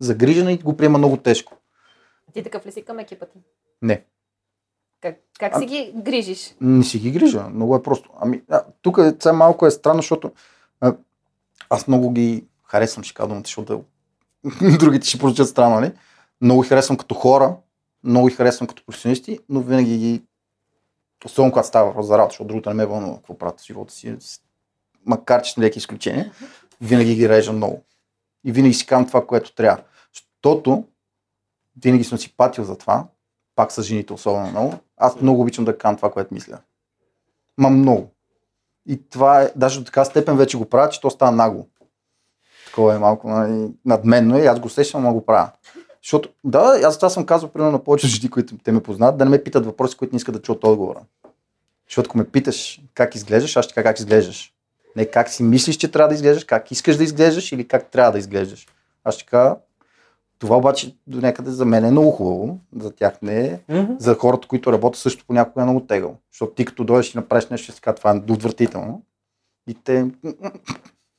[0.00, 1.52] загрижена и го приема много тежко.
[2.32, 3.38] Ти такъв ли си към екипа ти?
[3.82, 4.04] Не.
[5.00, 6.54] Как, как А- си ги грижиш?
[6.60, 7.42] Не си ги грижа.
[7.42, 8.10] Много е просто.
[8.20, 10.32] Ами, а, тук е, малко е странно, защото
[10.80, 10.94] а,
[11.70, 13.84] аз много ги харесвам, ще кажа думата, защото
[14.78, 15.92] другите ще прозвучат странно, нали?
[16.40, 17.56] Много ги харесвам като хора,
[18.04, 20.22] много ги харесвам като професионалисти, но винаги ги
[21.24, 23.94] особено когато става въпрос за работа, защото другото не ме вълнува какво правят в живота
[23.94, 24.16] си,
[25.06, 26.32] макар че с леки изключения,
[26.80, 27.84] винаги ги режа много.
[28.44, 29.82] И винаги си казвам това, което трябва.
[30.14, 30.84] Защото
[31.82, 33.06] винаги съм си патил за това,
[33.58, 34.74] пак с жените особено много.
[34.96, 36.58] Аз много обичам да казвам това, което мисля.
[37.58, 38.10] Ма много.
[38.86, 41.66] И това е, даже до така степен вече го правя, че то става нагло.
[42.66, 45.50] Такова е малко нали, надменно и аз го усещам, но го правя.
[46.02, 49.24] Защото, да, аз това съм казал примерно на повечето жени, които те ме познават, да
[49.24, 51.00] не ме питат въпроси, които не искат да чуят отговора.
[51.88, 54.52] Защото ако ме питаш как изглеждаш, аз ще кажа как изглеждаш.
[54.96, 58.12] Не как си мислиш, че трябва да изглеждаш, как искаш да изглеждаш или как трябва
[58.12, 58.66] да изглеждаш.
[59.04, 59.54] Аз ще кажа,
[60.38, 63.60] това обаче до някъде за мен е много хубаво, за тях не е.
[63.98, 66.16] За хората, които работят също понякога е много тегъл.
[66.32, 69.02] Защото ти като дойдеш и направиш нещо, ще това е отвратително.
[69.68, 70.06] И те,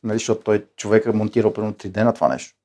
[0.03, 2.55] нали, защото той човек е монтирал примерно 3 дена това нещо.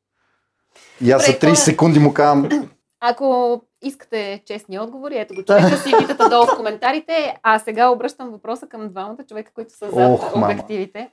[1.00, 1.56] И аз за Добре, 30 хора.
[1.56, 2.68] секунди му казвам,
[3.00, 8.30] Ако искате честни отговори, ето го човека си питате долу в коментарите, а сега обръщам
[8.30, 10.46] въпроса към двамата човека, които са зад Ох, мама.
[10.46, 11.10] обективите.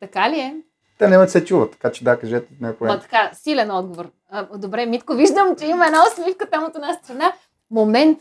[0.00, 0.56] Така ли е?
[0.98, 4.10] Те не се чуват, така че да, кажете е Ма така, силен отговор.
[4.30, 7.32] А, добре, Митко, виждам, че има една усмивка там от една страна.
[7.70, 8.18] Момент,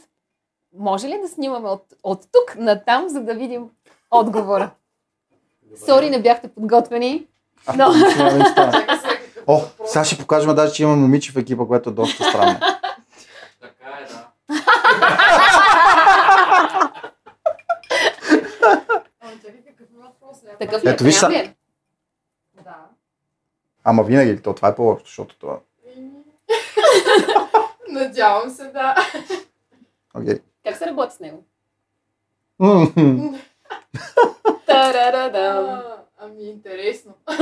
[0.78, 3.70] може ли да снимаме от, от тук на там, за да видим
[4.12, 4.72] отговора?
[5.86, 7.28] Сори, не бяхте подготвени.
[7.76, 7.94] Но...
[9.48, 12.60] О, сега ще покажем даже, че има момиче в екипа, което е доста странно.
[13.62, 14.28] Така е, да.
[20.60, 20.90] Такъв е?
[20.90, 21.57] Ето, виж са- е?
[23.90, 24.54] Ама винаги ли то?
[24.54, 25.60] Това е по-лошо, защото това...
[27.90, 28.96] Надявам се, да.
[30.14, 30.40] Окей.
[30.66, 31.44] Как се работи с него?
[34.70, 37.14] А, Ами, интересно.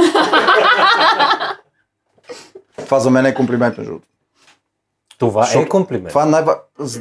[2.75, 4.07] Това за мен е комплимент, между другото.
[5.17, 6.09] Това е Защото комплимент.
[6.09, 6.45] Това е най-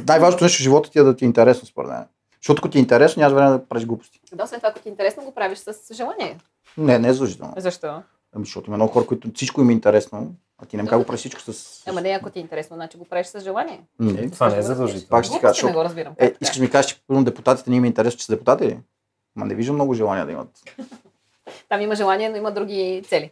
[0.07, 2.07] най-важното нещо в живота ти е да ти е интересно, според мен.
[2.41, 4.19] Защото ако ти е интересно, нямаш време да правиш глупости.
[4.33, 6.37] Да, освен това, ако ти е интересно, го правиш с желание.
[6.77, 7.53] Не, не е задължително.
[7.57, 8.01] Защо?
[8.35, 11.05] Ами, защото има много хора, които всичко им е интересно, а ти не как го
[11.05, 11.83] правиш всичко с...
[11.87, 13.81] Ама не, ако ти е интересно, значи го правиш с желание.
[13.99, 14.29] Не.
[14.29, 15.09] Това не е задължително.
[15.09, 16.13] Пак ще ти кажа, не го разбирам.
[16.17, 18.79] Е, искаш ми кажеш, че депутатите не им е интересно, че са депутати ли?
[19.35, 20.49] Ма не виждам много желания да имат.
[21.69, 23.31] Там има желание, но има други цели.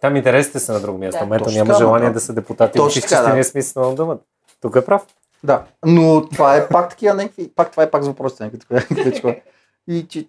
[0.00, 1.26] Там интересите са на друго място.
[1.26, 1.38] Да.
[1.38, 2.14] Точно няма желание да.
[2.14, 3.20] да са депутати Точно така, да.
[3.20, 4.18] истинния смисъл на думата.
[4.60, 5.06] Тук е прав.
[5.44, 8.50] Да, но това е пак такива някакви, пак това е пак за въпросите.
[9.88, 10.26] И че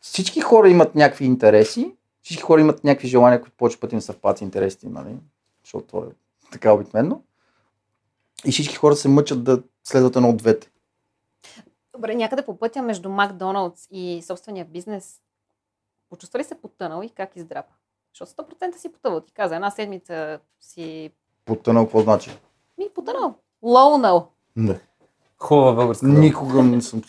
[0.00, 4.38] всички хора имат някакви интереси, всички хора имат някакви желания, които повече пъти не съвпадат
[4.38, 5.16] с интересите им, нали?
[5.64, 6.10] Защото това е
[6.52, 7.22] така обикновено.
[8.44, 10.70] И всички хора се мъчат да следват едно от двете.
[11.94, 15.20] Добре, някъде по пътя между Макдоналдс и собствения бизнес,
[16.10, 17.72] почувства ли се потънал и как издрапа?
[18.14, 19.20] Защото 100% си потъвал.
[19.20, 21.10] Ти каза, една седмица си
[21.44, 22.30] Потънал, какво значи?
[22.78, 23.34] ми потънал.
[23.62, 24.28] Лоунал.
[24.56, 24.80] Не.
[25.38, 26.06] Хубава българска.
[26.06, 27.02] Никога не съм,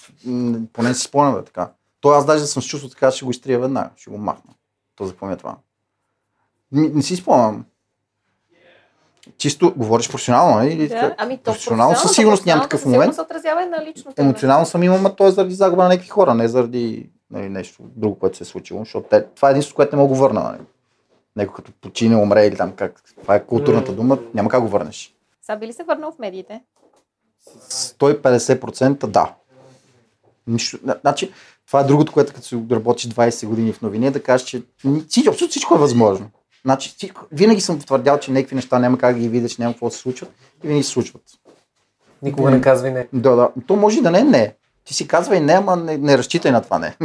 [0.73, 1.71] поне не си спомням да така.
[2.02, 4.54] То аз даже съм с чувство така, ще го изтрия веднага, ще го махна.
[4.96, 5.58] То за какво ми е това?
[6.72, 7.66] Не, не си спомням.
[9.38, 10.74] Чисто говориш професионално, нали?
[10.74, 11.16] Или Да, така?
[11.18, 13.16] ами то професионално със сигурност няма професионално такъв момент.
[13.16, 14.22] се отразява и на личното.
[14.22, 17.84] Емоционално съм имал, но то е заради загуба на някакви хора, не заради нали, нещо
[17.86, 18.80] друго, което се е случило.
[18.80, 20.44] Защото те, това е единството, което не мога да върна.
[20.44, 20.58] Нали?
[21.36, 23.04] Некой като почине, умре или там как.
[23.22, 25.16] Това е културната дума, няма как го върнеш.
[25.42, 26.62] Сега би ли се върнал в медиите?
[27.70, 29.34] 150% да.
[30.48, 31.32] Нищо, на- значи,
[31.67, 34.63] това е другото, което като си работиш 20 години в новини, е да кажеш, че
[35.10, 36.30] всичко, абсолютно всичко е възможно.
[36.65, 39.86] Значи, всичко, винаги съм твърдял, че някакви неща няма как да ги видиш, няма какво
[39.86, 40.30] да се случват
[40.63, 41.23] и винаги се случват.
[42.21, 43.08] Никога не казвай не.
[43.13, 43.49] Да, да.
[43.67, 44.56] То може и да не е не.
[44.84, 46.97] Ти си казвай не, ама не, не разчитай на това не.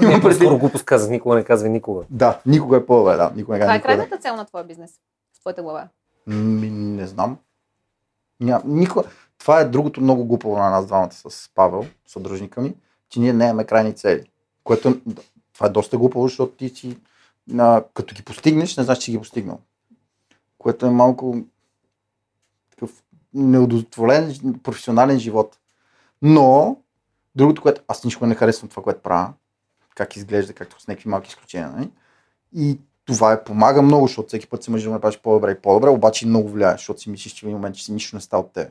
[0.00, 1.10] Не, по-скоро глупост казах.
[1.10, 2.04] Никога не казвай никога.
[2.10, 3.32] Да, никога е по-добре, да.
[3.36, 3.94] Никога не Това е никога.
[3.94, 4.90] крайната цел на твоя бизнес.
[5.36, 5.88] В твоята глава.
[6.26, 7.36] Ми, не знам.
[8.40, 9.04] Ня, никога.
[9.38, 12.74] Това е другото много глупаво на нас двамата с Павел, съдружника ми,
[13.12, 14.24] че ние не имаме крайни цели.
[14.64, 15.00] Което
[15.54, 16.98] това е доста глупаво, защото ти си,
[17.58, 19.60] а, като ги постигнеш, не знаеш, че ги постигнал.
[20.58, 21.36] Което е малко
[22.70, 23.02] такъв
[23.34, 25.58] неудовлетворен професионален живот.
[26.22, 26.76] Но,
[27.34, 29.32] другото, което аз нищо не харесвам това, което правя,
[29.94, 31.70] как изглежда, както с някакви малки изключения.
[31.70, 31.90] Нали?
[32.52, 35.88] И това е помага много, защото всеки път се мъжи да направиш по-добре и по-добре,
[35.88, 38.42] обаче много влияе, защото си мислиш, че в един момент, че си нищо не става
[38.42, 38.68] от теб.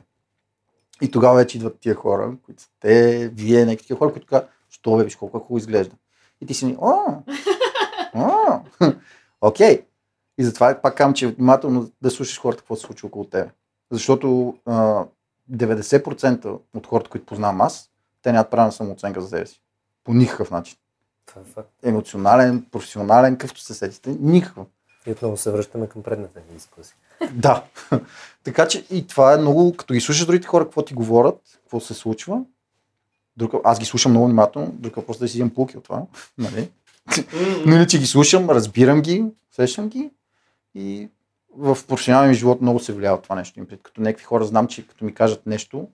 [1.00, 4.50] И тогава вече идват тия хора, които са те, вие, някакви такива хора, които казват,
[4.70, 5.96] що бе, виж колко хубаво изглежда.
[6.40, 7.02] И ти си ни, о,
[8.14, 8.60] о,
[9.40, 9.86] окей.
[10.38, 13.50] И затова пак казвам, че е внимателно да слушаш хората, какво се случва около теб.
[13.90, 15.04] Защото а,
[15.52, 17.90] 90% от хората, които познавам аз,
[18.22, 19.62] те нямат правилна самооценка за себе си.
[20.04, 20.78] По никакъв начин.
[21.82, 21.88] Е.
[21.88, 24.66] Емоционален, професионален, какъвто се сетите, никакъв.
[25.06, 26.96] И отново се връщаме към предната ни дискусия.
[27.32, 27.64] Да.
[28.44, 31.80] така че и това е много, като ги слушаш другите хора, какво ти говорят, какво
[31.80, 32.44] се случва.
[33.36, 36.02] Друг, аз ги слушам много внимателно, друг въпрос е да си вземам полки от това.
[36.38, 36.70] Нали?
[37.66, 40.10] Но иначе ги слушам, разбирам ги, сещам ги
[40.74, 41.08] и
[41.56, 43.58] в професионалния ми живот много се влияе от това нещо.
[43.58, 45.88] Им пред- Като някакви хора знам, че като ми кажат нещо,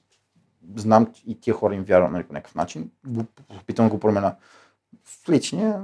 [0.77, 3.25] знам и тия хора им вярвам нали, по някакъв начин, го,
[3.61, 4.35] опитам да го променя.
[5.05, 5.83] В личния,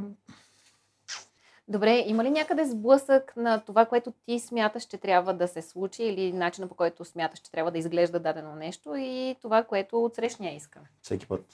[1.69, 6.03] Добре, има ли някъде сблъсък на това, което ти смяташ, че трябва да се случи
[6.03, 10.55] или начина по който смяташ, че трябва да изглежда дадено нещо и това, което отсрещния
[10.55, 10.81] иска?
[11.03, 11.45] всеки път.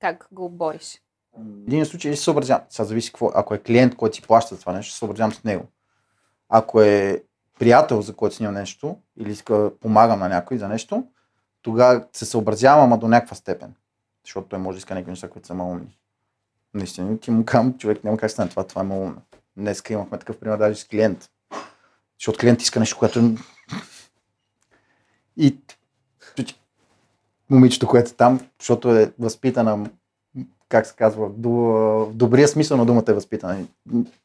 [0.00, 1.02] Как го бориш?
[1.38, 2.64] В един случай се съобразявам.
[2.68, 3.30] Сега зависи какво.
[3.34, 5.64] Ако е клиент, който си плаща за това нещо, се съобразявам с него.
[6.48, 7.22] Ако е
[7.58, 11.06] приятел, за който снимам нещо, или иска да помагам на някой за нещо,
[11.62, 13.74] тогава се съобразявам, ама до някаква степен.
[14.24, 15.98] Защото той може да иска някакви неща, които са малумни.
[16.74, 19.22] Наистина, ти му казвам, човек няма как стане това, това е малумно.
[19.56, 21.30] Днеска имахме такъв пример даже с клиент.
[22.18, 23.34] Защото клиент иска нещо, което...
[25.36, 25.58] И
[27.50, 29.90] момичето, което е там, защото е възпитана
[30.72, 33.66] как се казва, в добрия смисъл на думата е възпитана.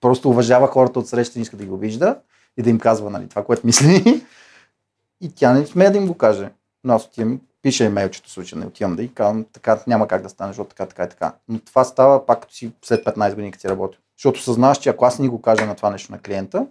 [0.01, 2.19] Просто уважава хората от среща и иска да ги вижда
[2.57, 4.23] и да им казва нали, това, което мисли.
[5.21, 6.49] И тя не смее да им го каже.
[6.83, 10.29] Но аз отивам, пише имейлчето случай, не отивам да и казвам, така няма как да
[10.29, 11.35] стане, защото така, така и така.
[11.47, 13.99] Но това става пак като си след 15 години, като си работил.
[14.17, 16.67] Защото съзнаваш, че ако аз не го кажа на това нещо на клиента,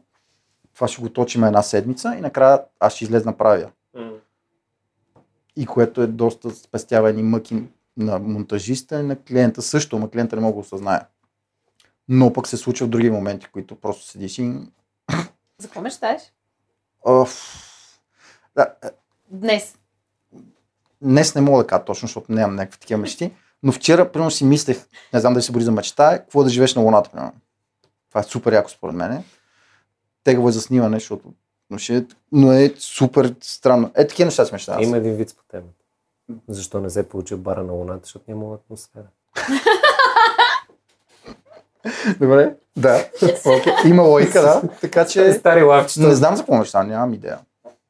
[0.75, 3.70] това ще го точим една седмица и накрая аз ще излезна правя.
[5.57, 7.62] И което е доста спестява едни мъки
[7.96, 11.01] на монтажиста и на клиента също, но клиента не мога да осъзнае.
[12.09, 14.53] Но пък се случва в други моменти, които просто седиш и...
[15.59, 16.33] За какво мечтаеш?
[17.05, 17.62] Оф.
[18.57, 18.88] Да, е,
[19.31, 19.79] Днес.
[21.07, 24.45] Днес не мога да кажа точно, защото нямам някакви такива мечти, но вчера, примерно, си
[24.45, 27.33] мислех, не знам дали се бори за мечта, е, какво да живееш на Луната, примерно.
[28.09, 29.25] Това е супер яко според мен.
[30.25, 31.33] Тегаво е за снимане, защото
[31.71, 33.90] но, ще, но е супер странно.
[33.95, 34.79] Е, такива неща си мечтая.
[34.79, 34.85] аз.
[34.85, 35.85] Има един вид по темата.
[36.49, 39.07] Защо не се получи в бара на Луната, защото няма атмосфера.
[42.21, 43.05] Добре, да.
[43.21, 43.87] Okay.
[43.87, 44.62] Има логика, да.
[44.81, 45.33] Така че...
[45.33, 46.07] Стари лавчета.
[46.07, 47.38] Не знам за какво мечта, нямам идея.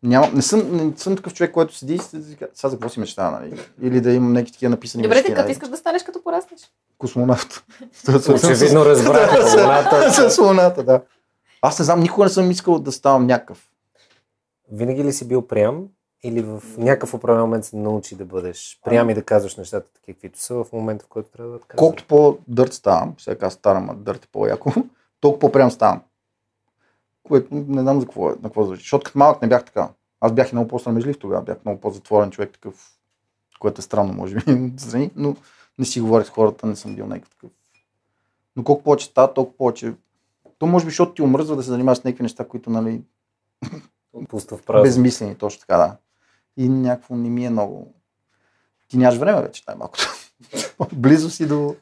[0.07, 3.01] Няма, не, съм, не съм такъв човек, който седи и се сега за какво си
[3.01, 3.61] мечтая, нали?
[3.83, 5.53] Или да имам някакви такива написани Добре, мечти, ти като нали?
[5.53, 6.61] искаш да станеш като пораснеш.
[6.99, 7.64] Космонавт.
[8.35, 9.55] Очевидно разбрах.
[9.57, 10.31] Луната.
[10.31, 11.03] С луната, да.
[11.62, 13.71] Аз не знам, никога не съм искал да ставам някакъв.
[14.73, 15.85] Винаги ли си бил прям
[16.25, 20.14] или в някакъв определен момент се научи да бъдеш прям и да казваш нещата такива,
[20.14, 21.79] каквито са в момента, в който трябва да отказваш?
[21.79, 24.73] Колкото по-дърт ставам, сега аз старам, а дърт е по-яко,
[25.21, 26.01] толкова по-прям ставам.
[27.29, 28.81] Което не знам за какво, е, на какво звучи.
[28.81, 29.89] Защото като малък не бях така.
[30.21, 32.99] Аз бях и много по-срамежлив тогава, бях много по-затворен човек, такъв,
[33.61, 35.37] което е странно, може би, отстрани, но
[35.79, 37.51] не си говорих с хората, не съм бил някакъв такъв.
[38.57, 39.95] Но колко повече става, толкова повече.
[40.59, 43.03] То може би, защото ти омръзва да се занимаваш с някакви неща, които, нали,
[44.29, 44.83] Пусто в празно.
[44.83, 45.97] безмислени, точно така, да.
[46.57, 47.95] И някакво не ми е много...
[48.89, 50.09] Ти нямаш време вече, най-малкото.
[50.93, 51.75] Близо си до...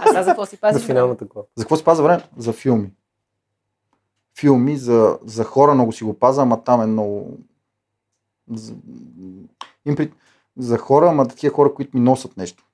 [0.00, 0.86] А сега за какво си За пазиш?
[0.86, 1.44] финалната кола.
[1.56, 2.28] За какво се паза времето?
[2.36, 2.92] За филми.
[4.38, 7.38] Филми, за, за хора много си го паза, ама там е много...
[8.50, 8.74] За,
[9.86, 10.12] им при...
[10.58, 12.64] за хора, ама такива хора, които ми носят нещо.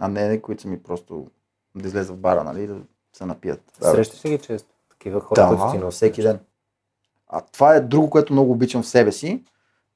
[0.00, 1.26] А не, които са ми просто
[1.74, 2.76] да излезе в бара, нали, да
[3.12, 3.62] се напият.
[3.80, 3.90] Да.
[3.90, 4.68] Срещаш ли ги често?
[4.90, 5.96] Такива хора, които ти Да, носят.
[5.96, 6.40] всеки ден.
[7.28, 9.44] А това е друго, което много обичам в себе си,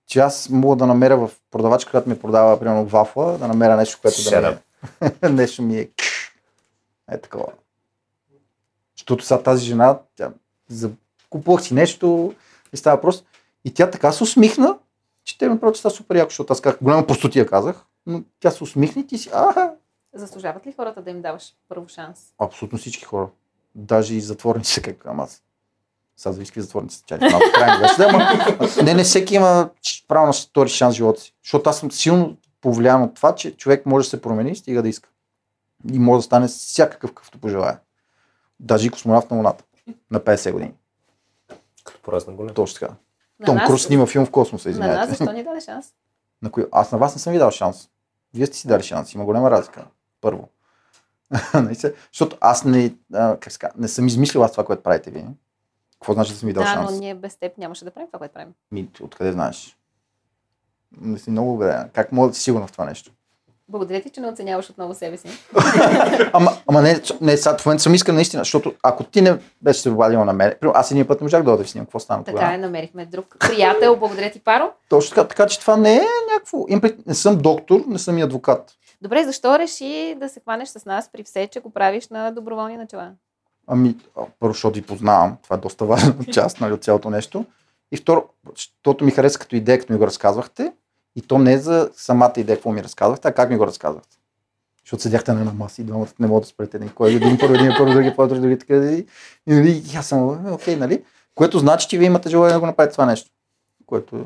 [0.07, 3.99] че аз мога да намеря в продавачка, която ми продава, примерно, вафла, да намеря нещо,
[4.03, 4.59] което да Shut ми
[5.23, 5.29] е...
[5.31, 5.91] нещо ми е...
[7.11, 7.47] Е такова.
[8.97, 10.33] Защото сега тази жена, тя
[10.69, 10.91] за...
[11.31, 12.35] купувах си нещо
[12.73, 13.25] и става въпрос.
[13.65, 14.79] И тя така се усмихна,
[15.25, 18.23] че те ми правят, че става супер яко, защото аз как голяма простотия казах, но
[18.41, 19.73] тя се усмихна и ти си, а,
[20.15, 22.19] Заслужават ли хората да им даваш първо шанс?
[22.39, 23.29] Абсолютно всички хора.
[23.75, 25.43] Даже и затворници, как ама аз.
[26.17, 27.05] Сега зависи какви затворници са.
[27.07, 27.97] Чакай, малко крайно беше.
[27.97, 29.71] Да, ама, не, не всеки има
[30.09, 31.35] право на втори шанс в живота си.
[31.45, 34.89] Защото аз съм силно повлиян от това, че човек може да се промени, стига да
[34.89, 35.09] иска.
[35.93, 37.81] И може да стане всякакъв, какъвто пожелая.
[38.61, 39.65] Даже и космонавт на Луната.
[40.11, 40.75] На 50 години.
[41.85, 42.55] Като поразна голям.
[42.55, 42.95] Точно така.
[43.41, 45.15] На Том нас- Круз снима филм в космоса, На нас извинявайте.
[45.15, 45.87] защо ни даде шанс?
[46.43, 46.65] На кои...
[46.73, 47.89] Аз на вас не съм ви дал шанс.
[48.35, 49.15] Вие сте си дали шанс.
[49.15, 49.87] Има голяма разлика.
[50.21, 50.49] Първо.
[52.13, 55.27] Защото аз не, а, как ска, не съм измислил аз това, което правите вие.
[55.93, 56.91] Какво значи да съм ви дал Да, шанс?
[56.93, 58.53] но ние без теб нямаше да правим това, което правим.
[58.73, 59.77] Ми, откъде знаеш?
[61.01, 61.91] Не си много убеден.
[61.93, 63.13] Как мога да си сигурна в това нещо?
[63.69, 65.29] Благодаря ти, че не оценяваш отново себе си.
[66.33, 69.81] Ама, ама не, не, сега в момента съм искрен наистина, защото ако ти не беше
[69.81, 72.37] се обадила на мен, аз един път не можах да дойда снимам, какво стана Така
[72.39, 72.55] тогава?
[72.55, 73.97] е, намерихме друг приятел.
[73.97, 74.71] Благодаря ти, Паро.
[74.89, 76.67] Точно така, така, че това не е някакво.
[77.07, 78.73] Не съм доктор, не съм и адвокат.
[79.03, 82.77] Добре, защо реши да се хванеш с нас при все, че го правиш на доброволни
[82.77, 83.11] начала?
[83.67, 83.97] Ами,
[84.41, 85.37] първо, защото ви познавам.
[85.43, 87.45] Това е доста важна част нали, от цялото нещо.
[87.93, 90.73] И второ, защото ми хареса като идея, като ми го разказвахте.
[91.19, 94.17] И то не е за самата идея, какво ми разказвахте, а как ми го разказвахте.
[94.85, 96.79] Защото седяхте на една маса и двамата не могат да спрете.
[96.79, 96.91] Нали?
[96.95, 98.75] Кой е един първо, един първо, други първо, други така.
[98.75, 99.07] И,
[99.47, 101.05] нали, и аз съм, е, окей, нали?
[101.35, 103.31] Което значи, че вие имате желание да го направите това нещо.
[103.87, 104.25] Което е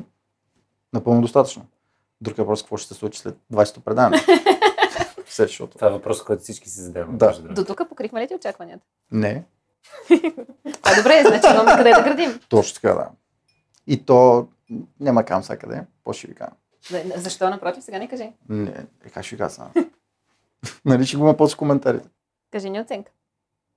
[0.92, 1.66] напълно достатъчно.
[2.20, 4.16] Друг е въпрос, какво ще се случи след 20-то предаване.
[5.26, 5.76] Все, защото...
[5.76, 7.18] Това е въпрос, който всички си задаваме.
[7.18, 7.38] Да.
[7.40, 8.84] До тук покрихме ли ти очакванията?
[9.12, 9.44] Не,
[10.82, 12.40] А, добре, значи имаме къде да градим.
[12.48, 13.08] Точно така, да.
[13.86, 14.48] И то
[15.00, 15.84] няма кам сега къде.
[15.96, 16.50] Какво ще ви кажа?
[16.90, 18.32] За- Защо, напротив, сега не кажи.
[18.48, 18.70] Не,
[19.04, 19.70] е, как ще сега?
[20.84, 22.08] нали ще го има после коментарите.
[22.50, 23.12] Кажи ни оценка.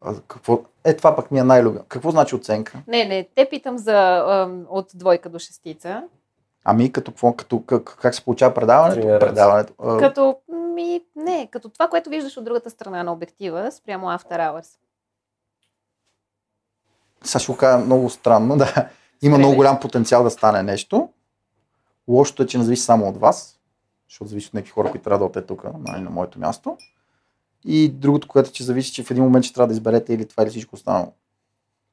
[0.01, 0.59] А, какво?
[0.83, 1.85] Е, това пък ми е най-любимо.
[1.87, 2.77] Какво значи оценка?
[2.87, 6.03] Не, не, те питам за ам, от двойка до шестица.
[6.63, 8.95] Ами, като, какво, като как, как се получава предаването?
[8.95, 9.25] Тренировка.
[9.25, 9.73] Предаването.
[9.79, 10.37] А, Като,
[10.73, 14.67] ми, не, като това, което виждаш от другата страна на обектива, спрямо After Hours.
[17.23, 18.65] Сега ще го кажа много странно, да.
[19.21, 19.37] Има Спрей.
[19.37, 21.09] много голям потенциал да стане нещо.
[22.07, 23.59] Лошото е, че не зависи само от вас,
[24.09, 26.77] защото зависи от някакви хора, които трябва да отидат тук, нали, на моето място.
[27.65, 30.27] И другото, което е, че зависи, че в един момент ще трябва да изберете или
[30.27, 31.13] това, или всичко останало,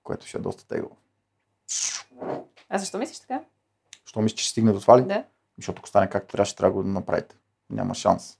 [0.03, 0.90] което ще е доста тегло.
[2.68, 3.40] А защо мислиш така?
[4.05, 5.03] Що мислиш, че ще стигне до това ли?
[5.03, 5.25] Да.
[5.59, 7.37] Защото ако стане както трябва, ще трябва да го направите.
[7.70, 8.38] Няма шанс.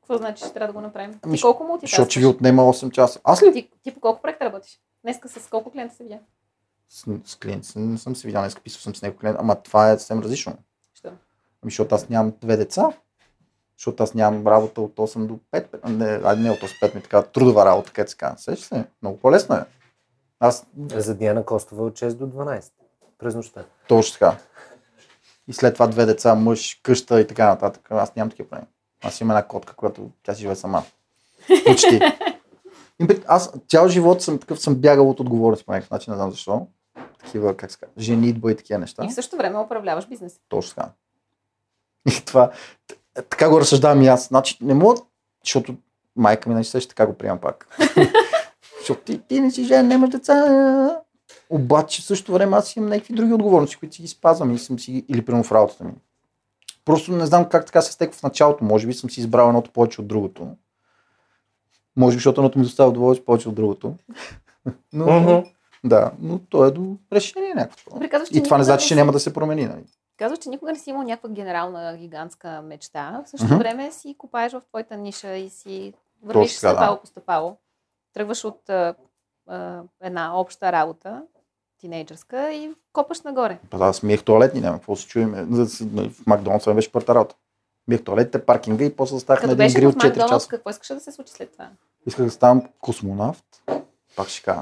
[0.00, 1.20] Какво значи, ще трябва да го направим?
[1.22, 1.90] Ами, Ти колко мултитаскаш?
[1.90, 3.20] Защото ще ви отнема 8 часа.
[3.24, 3.52] Аз ли?
[3.52, 4.80] Ти, ти по колко проекта работиш?
[5.02, 6.18] Днеска с колко клиента се видя?
[6.90, 9.90] С, с клиент не съм се видял, днес писал съм с него клиент, ама това
[9.90, 10.56] е съвсем различно.
[10.94, 11.08] Що?
[11.62, 12.92] Ами, защото аз нямам две деца,
[13.78, 16.94] защото аз нямам работа от 8 до 5, не, айде не от 8 до 5,
[16.94, 18.38] ми така трудова работа, където се казва.
[18.38, 18.84] Сещаш се?
[19.02, 19.64] Много по-лесно е.
[20.40, 22.70] Аз За Диана Костова от 6 до 12.
[23.18, 23.64] През нощта.
[23.88, 24.38] точно така.
[25.48, 27.88] И след това две деца, мъж, къща и така нататък.
[27.90, 28.66] Аз нямам такива проблеми.
[29.02, 30.82] Аз имам една котка, която тя си живее сама.
[31.66, 32.00] Почти.
[33.26, 36.66] Аз цял живот съм такъв, съм бягал от отговорност по някакъв начин, не знам защо.
[37.24, 39.04] Такива, как се женитба и такива неща.
[39.04, 40.40] И в същото време управляваш бизнес.
[40.48, 40.90] Точно така.
[42.08, 42.50] И това,
[43.14, 44.28] така го разсъждавам и аз.
[44.28, 44.96] Значи, не мога,
[45.44, 45.74] защото
[46.16, 47.78] майка ми, значи, също така го приемам пак.
[48.78, 51.00] защото ти, ти не си жен, нямаш деца.
[51.50, 54.78] Обаче в същото време аз имам някакви други отговорности, които си ги спазвам и съм
[54.78, 55.92] си, или примерно в работата ми.
[56.84, 58.64] Просто не знам как така се стеква в началото.
[58.64, 60.48] Може би съм си избрал едното повече от другото.
[61.96, 63.94] Може би, защото едното ми доставя удоволствие повече от другото.
[64.92, 65.48] Но, Мгм.
[65.84, 67.90] Да, но то е до решение някакво.
[67.90, 69.66] Добре, казваш, И това не значи, че няма да се промени.
[69.66, 69.84] Нали?
[70.16, 73.22] Казваш, че никога не си имал някаква генерална, гигантска мечта.
[73.26, 73.58] В същото Мгм.
[73.62, 76.76] време си копаеш в твоята ниша и си вървиш Точно така, да.
[76.76, 77.56] стъпало по стъпало.
[78.14, 78.94] Тръгваш от а,
[79.48, 81.22] а, една обща работа,
[81.78, 83.58] тинейджърска, и копаш нагоре.
[83.70, 85.32] Па да, аз миех туалетни, няма какво се чуем.
[85.50, 87.34] В Макдоналдс не беше първата работа.
[87.88, 90.48] Миех туалетите, паркинга и после останах на един грил в 4 Макдоналдс, часа.
[90.48, 91.68] какво искаше да се случи след това?
[92.06, 93.44] Исках да ставам космонавт.
[94.16, 94.60] Пак ще кажа.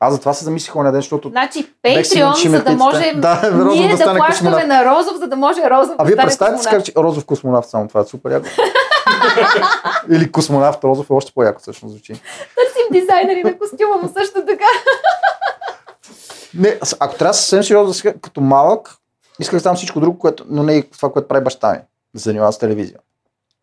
[0.00, 3.78] Аз за това се замислих оня ден, защото Значи, Patreon, за да може Да, Розов
[3.78, 4.66] ние да да, плащаме космонавт.
[4.66, 7.88] на Розов, за да може Розов А да вие представете си, че Розов космонавт само
[7.88, 8.46] това е супер яко.
[10.10, 12.12] Или космонавт Розов е още по-яко всъщност звучи.
[12.12, 14.64] Търсим дизайнери на костюма му също така.
[16.54, 18.96] Не, ако трябва да се съвсем сериозно, сега, като малък,
[19.40, 21.78] исках да ставам всичко друго, което, но не и това, което прави баща ми.
[22.14, 22.98] Да се занимава с телевизия.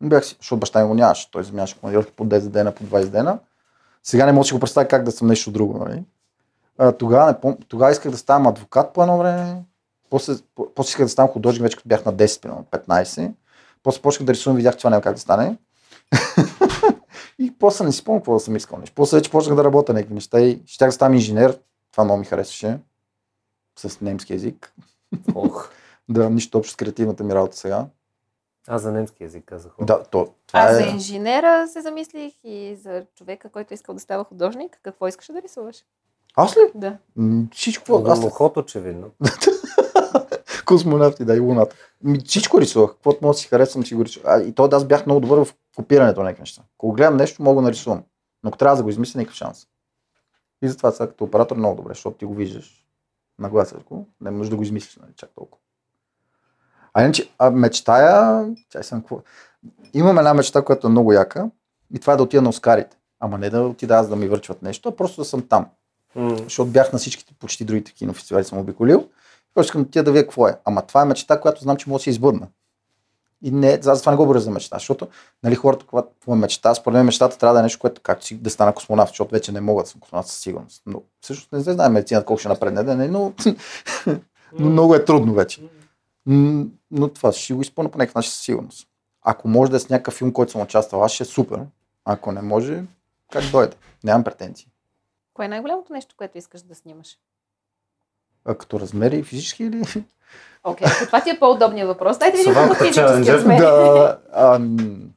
[0.02, 1.32] Бях си, защото баща ми го нямаше.
[1.32, 3.38] Той занимаваше командировки по 10 дена, по 20 дена.
[4.04, 5.86] Сега не мога да си го представя как да съм нещо друго.
[5.86, 6.04] Нали?
[6.78, 7.58] А, тогава, не пом...
[7.68, 9.64] тогава исках да ставам адвокат по едно време.
[10.10, 13.32] После, по- после исках да ставам художник, вече като бях на 10, примерно 15.
[13.84, 15.58] После почнах да рисувам, видях, че това няма как да стане.
[17.40, 18.80] и после не си спомням какво да съм искал.
[18.80, 18.96] Нещо.
[18.96, 21.60] После вече почнах да работя някакви неща и щях да ставам инженер.
[21.92, 22.80] Това много ми харесваше.
[23.80, 24.74] С немски язик.
[25.36, 25.70] Ох,
[26.10, 27.86] Да, нищо общо с креативната ми работа сега.
[28.68, 29.72] аз за немски язик казах.
[29.82, 30.84] Да, то, това Аз е...
[30.84, 34.80] за инженера се замислих и за човека, който е искал да става художник.
[34.84, 35.84] Какво искаше да рисуваш?
[36.36, 36.62] Аз ли?
[36.76, 36.98] Да.
[37.52, 38.04] Всичко.
[38.08, 39.12] Аз Лохот, очевидно.
[40.66, 41.76] космонавти, да, и луната.
[42.26, 42.92] Всичко рисувах.
[42.92, 44.48] Каквото мога да си харесвам, си го рисувах.
[44.48, 46.62] И то да, аз бях много добър в копирането на някакви неща.
[46.78, 48.04] Ако гледам нещо, мога да нарисувам.
[48.44, 49.68] Но ако трябва да го измисля, никакъв шанс.
[50.62, 52.86] И затова сега като оператор много добре, защото ти го виждаш.
[53.40, 54.08] Нагласяш го.
[54.22, 55.62] Не може да го измислиш, нали, чак толкова.
[56.94, 59.20] А иначе, а мечтая, чай съм какво.
[59.94, 61.50] Имам една мечта, която е много яка.
[61.94, 62.98] И това е да отида на Оскарите.
[63.20, 65.70] Ама не да отида аз да ми върчват нещо, а просто да съм там.
[66.16, 69.10] М, Защото бях на всичките почти другите кинофестивали съм обиколил.
[69.54, 70.58] Просто искам тия да видя какво е.
[70.66, 72.48] Ама това е мечта, която знам, че може да се избъдна.
[73.42, 75.08] И не, аз затова не го бърза за мечта, защото
[75.44, 78.26] нали, хората, когато какво е мечта, според мен мечтата трябва да е нещо, което както
[78.26, 80.82] си да стана космонавт, защото вече не мога да съм космонавт със сигурност.
[80.86, 83.34] Но всъщност не знае медицината колко ще напредне, да не, но,
[84.60, 85.62] но много е трудно вече.
[86.92, 88.88] Но това ще го изпълня по някакъв начин със сигурност.
[89.22, 91.60] Ако може да е с някакъв филм, който съм участвал, аз ще е супер.
[92.06, 92.84] Ако не може,
[93.32, 93.76] как дойде.
[94.04, 94.68] Нямам претенции.
[95.36, 97.18] Кое е най-голямото нещо, което искаш да снимаш?
[98.46, 99.84] А като размери физически или?
[100.64, 102.18] Окей, ако това ти е по-удобният въпрос.
[102.18, 103.60] Дайте видим какво физически размери.
[103.60, 105.10] да, ам...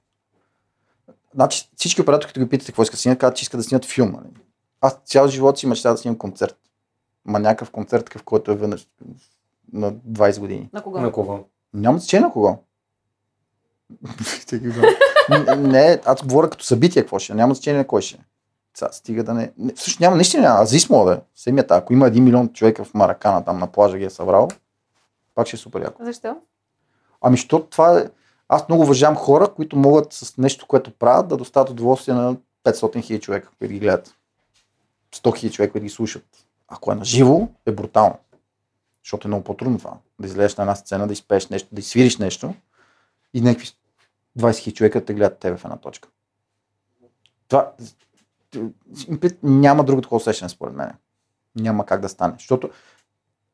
[1.34, 3.84] Значи всички оператори, като ги питате какво искат да снимат, казват, че искат да снимат
[3.84, 4.10] филм.
[4.12, 4.44] Нали?
[4.80, 6.56] Аз цял живот си мечтая да снимам концерт.
[7.24, 8.88] Ма някакъв концерт, такъв, който е веднъж
[9.72, 10.70] на 20 години.
[10.72, 11.00] На кого?
[11.00, 11.44] На кого?
[11.74, 12.58] Няма значение на кого.
[15.56, 17.36] Не, аз говоря като събитие, какво ще е.
[17.36, 18.20] Няма значение на кой ще е.
[18.78, 19.52] Сега, стига да не...
[19.58, 20.62] не всъщност няма, наистина няма.
[20.62, 21.20] Азисмо да е.
[21.34, 21.76] Семията.
[21.76, 24.48] Ако има един милион човека в Маракана, там на плажа ги е събрал,
[25.34, 26.04] пак ще е супер яко.
[26.04, 26.36] Защо?
[27.20, 28.04] Ами, защото това е...
[28.48, 33.02] Аз много уважавам хора, които могат с нещо, което правят, да доставят удоволствие на 500
[33.02, 34.14] хиляди човека, които ги гледат.
[35.14, 36.24] 100 хиляди човека, които ги слушат.
[36.68, 38.18] Ако е на живо, е брутално.
[39.04, 39.94] Защото е много по-трудно това.
[40.20, 42.54] Да излезеш на една сцена, да изпееш нещо, да изсвириш нещо
[43.34, 43.68] и някакви
[44.38, 46.08] 20 хиляди човека те гледат тебе в една точка.
[47.48, 47.72] Това
[49.42, 50.90] няма друго такова усещане, според мен.
[51.56, 52.34] Няма как да стане.
[52.38, 52.70] Защото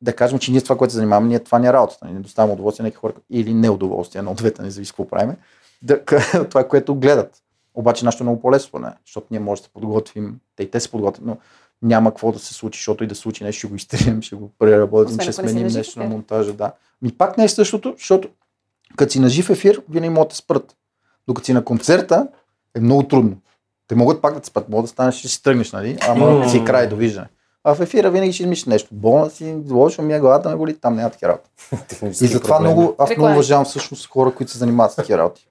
[0.01, 2.07] да кажем, че ние това, което се занимаваме, ние това ни е работата.
[2.07, 5.35] Ние доставяме удоволствие на хора или неудоволствие, на двете, не зависи какво правим.
[5.81, 6.05] Да,
[6.49, 7.41] това, което гледат.
[7.73, 10.79] Обаче нашето е много по-лесно, поне, защото ние може да се подготвим, те и те
[10.79, 11.37] се подготвят, но
[11.81, 14.51] няма какво да се случи, защото и да случи нещо, ще го изтрием, ще го
[14.59, 16.53] преработим, ще не сменим нещо на монтажа.
[16.53, 16.71] Да.
[17.01, 18.29] Ми пак не е същото, защото
[18.95, 20.75] като си на жив ефир, винаги могат да спрат.
[21.27, 22.27] Докато си на концерта,
[22.75, 23.37] е много трудно.
[23.87, 25.97] Те могат пак да те спрат, могат да станеш, ще си тръгнеш, нали?
[26.07, 26.49] Ама М.
[26.49, 27.27] си край, довиждане.
[27.63, 28.89] А в ефира винаги ще измислиш нещо.
[28.91, 31.49] Болна си, лошо ми е главата ме боли, там няма такива работи.
[32.25, 35.47] И затова много, аз много уважавам всъщност хора, които се занимават с такива работи.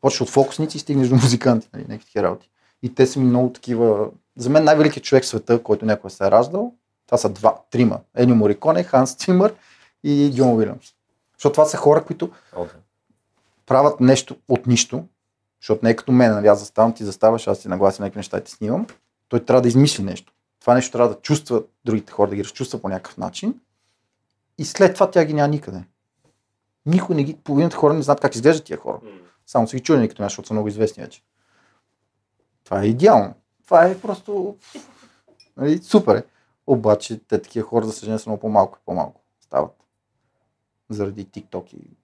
[0.00, 2.50] Почваш от фокусници и стигнеш до музиканти, нали, някакви такива работи.
[2.82, 4.08] И те са ми много такива...
[4.36, 6.72] За мен най-великият човек в света, който някой се е раждал,
[7.06, 7.98] това са два, трима.
[8.16, 9.54] Енио Мориконе, Ханс Цимър
[10.04, 10.86] и Джон Уилямс.
[11.38, 12.66] Защото това са хора, които да.
[13.66, 15.04] правят нещо от нищо,
[15.66, 18.38] защото не е като мен, нали, аз заставам, ти заставаш, аз си наглася някакви неща
[18.38, 18.86] и ти снимам.
[19.28, 20.32] Той трябва да измисли нещо.
[20.60, 23.60] Това нещо трябва да чувства другите хора, да ги разчувства по някакъв начин.
[24.58, 25.84] И след това тя ги няма никъде.
[26.86, 29.00] Никой не ги, половината хора не знаят как изглеждат тия хора.
[29.46, 31.22] Само са ги чудени като защото са много известни вече.
[32.64, 33.34] Това е идеално.
[33.64, 34.56] Това е просто
[35.56, 36.16] нали, супер.
[36.16, 36.24] Е.
[36.66, 39.84] Обаче те такива хора, за съжаление, са много по-малко и по-малко стават.
[40.90, 41.96] Заради TikTok и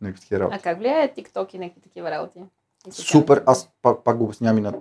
[0.00, 0.56] някакви такива работи.
[0.56, 2.40] А как влияе TikTok и някакви такива работи?
[2.90, 4.74] Супер, аз пак, пак го обяснявам и на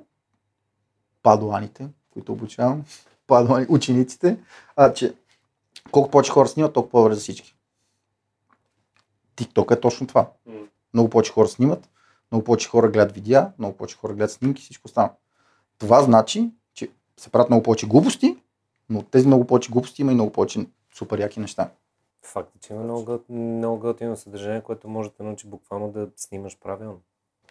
[1.24, 2.84] падуаните, които обучавам.
[3.28, 4.38] попаднали учениците,
[4.76, 5.14] а, че
[5.92, 7.56] колко повече хора снимат, толкова по-добре за всички.
[9.36, 10.30] TikTok е точно това.
[10.94, 11.90] Много повече хора снимат,
[12.32, 15.14] много повече хора гледат видеа, много повече хора гледат снимки, всичко останало.
[15.78, 18.38] Това значи, че се правят много повече глупости,
[18.90, 21.70] но от тези много повече глупости има и много повече супер яки неща.
[22.28, 26.08] Факт е, че има много, гът- много готино съдържание, което може да научи буквално да
[26.16, 27.00] снимаш правилно.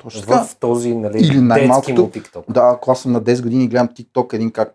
[0.02, 0.44] Точно така.
[0.44, 2.44] В този, нали, Или детски най-малкото-.
[2.48, 4.74] Да, ако аз съм на 10 години и гледам TikTok, един как,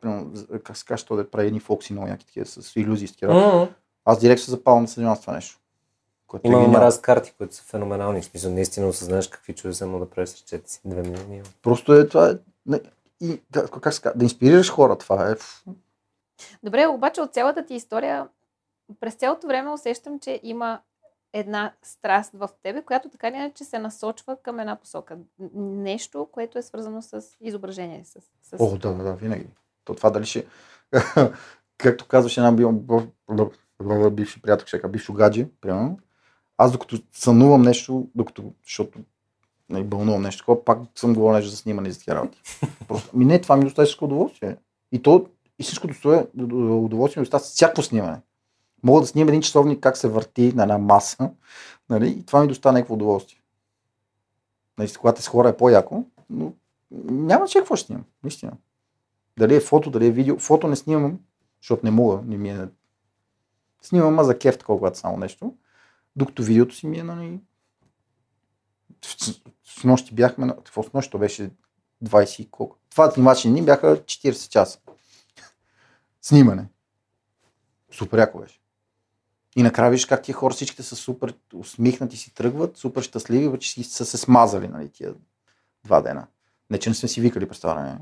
[0.64, 2.74] как се каже, то да прави едни фокси много яки такива с с
[3.12, 3.34] такива.
[3.34, 3.70] М.
[4.06, 5.60] Аз директно се запалвам да се занимавам с това нещо.
[6.28, 6.80] Което Има е гениално.
[6.80, 8.22] мраз карти, които са феноменални.
[8.22, 10.80] В смисъл, наистина осъзнаеш какви чудеса мога да правиш с си.
[10.86, 11.42] Две минути.
[11.62, 12.30] Просто е това.
[12.30, 12.34] Е,
[12.66, 12.80] не,
[13.22, 15.36] и, да, как се казва, да инспирираш хора, това е.
[16.64, 18.28] Добре, обаче от цялата ти история,
[19.00, 20.80] през цялото време усещам, че има
[21.34, 25.18] една страст в тебе, която така или иначе се насочва към една посока.
[25.56, 28.06] Нещо, което е свързано с изображение.
[28.06, 28.56] С, с...
[28.60, 29.48] О, да, да, винаги.
[29.84, 30.46] То това дали ще...
[31.78, 32.72] Както казваше една бил...
[32.72, 33.50] б- б-
[33.84, 36.00] б- бивши приятел, ще кажа, бившо гадже, примерно.
[36.58, 39.00] Аз докато сънувам нещо, докато, защото
[39.70, 42.42] не бълнувам нещо такова, пак съм говорил нещо за снимане и за такива работи.
[42.88, 44.58] Просто, ми не, това ми доставя всичко удоволствие.
[44.92, 45.26] И то,
[45.60, 48.22] и всичко достоя удоволствие ми доставя всяко снимане.
[48.84, 51.30] Мога да снимам един часовник как се върти на една маса,
[51.90, 52.10] нали?
[52.10, 53.42] и това ми доставя някакво удоволствие.
[54.78, 56.54] Нали, когато с хора е по-яко, но
[56.92, 58.52] няма че какво ще снимам, наистина.
[59.38, 60.40] Дали е фото, дали е видео.
[60.40, 61.20] Фото не снимам,
[61.62, 62.68] защото не мога, не ми е...
[63.82, 65.54] Снимам ма за кеф, когато само нещо.
[66.16, 67.40] Докато видеото си ми е, нали...
[69.64, 70.56] С нощи бяхме на...
[70.56, 71.12] Какво с нощи?
[71.12, 71.50] То беше
[72.04, 72.78] 20 и колко.
[72.90, 74.80] Това снимачни дни бяха 40 часа.
[76.22, 76.68] Снимане.
[77.92, 78.61] Супер яко беше.
[79.56, 83.84] И накрая виждаш как тия хора всичките са супер усмихнати си тръгват, супер щастливи, си
[83.84, 85.14] са се смазали, нали, тия
[85.86, 86.28] два дена.
[86.70, 87.98] Не, че не сме си викали представяне.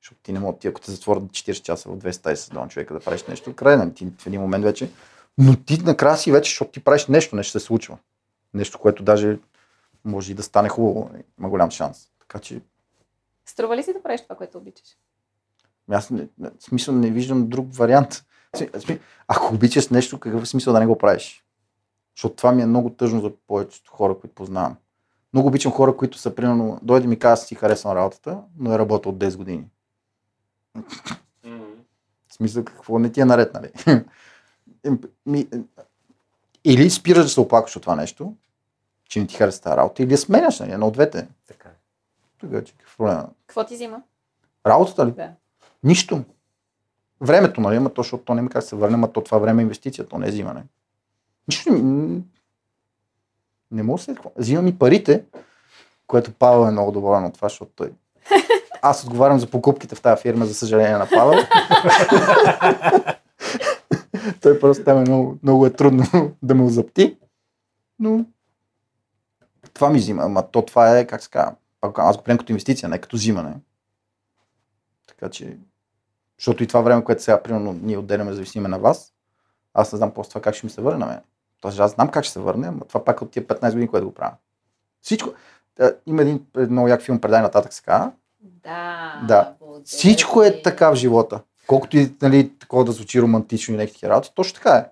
[0.00, 2.68] Защото ти не мога, ти ако те затворят 40 часа в две стаи с двама
[2.68, 4.90] човека да правиш нещо, край, нали, ти в един момент вече.
[5.38, 7.98] Но ти накрая си вече, защото ти правиш нещо, нещо се случва.
[8.54, 9.38] Нещо, което даже
[10.04, 11.10] може и да стане хубаво.
[11.12, 12.08] нали, Има голям шанс.
[12.20, 12.60] Така че
[13.46, 14.96] Струва ли си да правиш това, което обичаш?
[15.90, 18.24] аз не, не, в смисъл не виждам друг вариант.
[19.28, 21.44] Ако обичаш нещо, какъв е смисъл да не го правиш?
[22.16, 24.76] Защото това ми е много тъжно за повечето хора, които познавам.
[25.32, 29.12] Много обичам хора, които са примерно, дойде ми казва, си харесвам работата, но е работил
[29.12, 29.64] от 10 години.
[32.28, 33.70] В смисъл, какво не ти е наред, нали?
[35.26, 35.48] Ми,
[36.64, 38.34] или спираш да се оплакваш от това нещо,
[39.04, 40.72] че не ти харесва тази работа, или я сменяш, нали?
[40.72, 41.28] Едно от двете.
[41.48, 41.72] Така е.
[42.38, 43.28] Тогава, че какво проблема?
[43.46, 44.02] Какво ти взима?
[44.66, 45.10] Работата ли?
[45.10, 45.32] Да.
[45.84, 46.24] Нищо.
[47.22, 47.76] Времето, нали?
[47.76, 50.06] Ама то, защото то няма как да се върне, ама то това време е инвестиция,
[50.06, 50.62] то не е взимане.
[51.48, 52.20] Нищо не,
[53.70, 54.16] не мога да се.
[54.36, 55.24] Взимам и парите,
[56.06, 57.92] което Павел е много доволен от това, защото той...
[58.82, 61.38] Аз отговарям за покупките в тази фирма, за съжаление на Павел.
[64.40, 66.04] той просто там е много, много е трудно
[66.42, 67.16] да ме озапти.
[67.98, 68.24] Но
[69.74, 70.22] това ми взима.
[70.22, 73.54] Ама то това е, как се казва, аз го приемам като инвестиция, не като взимане.
[75.08, 75.58] Така че,
[76.42, 79.12] защото и това време, което сега, примерно, ние отделяме, зависиме на вас,
[79.74, 81.20] аз не знам после това как ще ми се върне на мен.
[81.60, 84.06] Тоест, аз знам как ще се върне, но това пак от тия 15 години, което
[84.06, 84.34] го правя.
[85.02, 85.30] Всичко.
[85.80, 88.12] Е, Има един много як филм, предай нататък се казва.
[88.40, 89.22] Да.
[89.28, 89.54] Да.
[89.84, 91.40] Всичко е така в живота.
[91.66, 94.86] Колкото и нали, такова да звучи романтично и някакви работи, точно така е.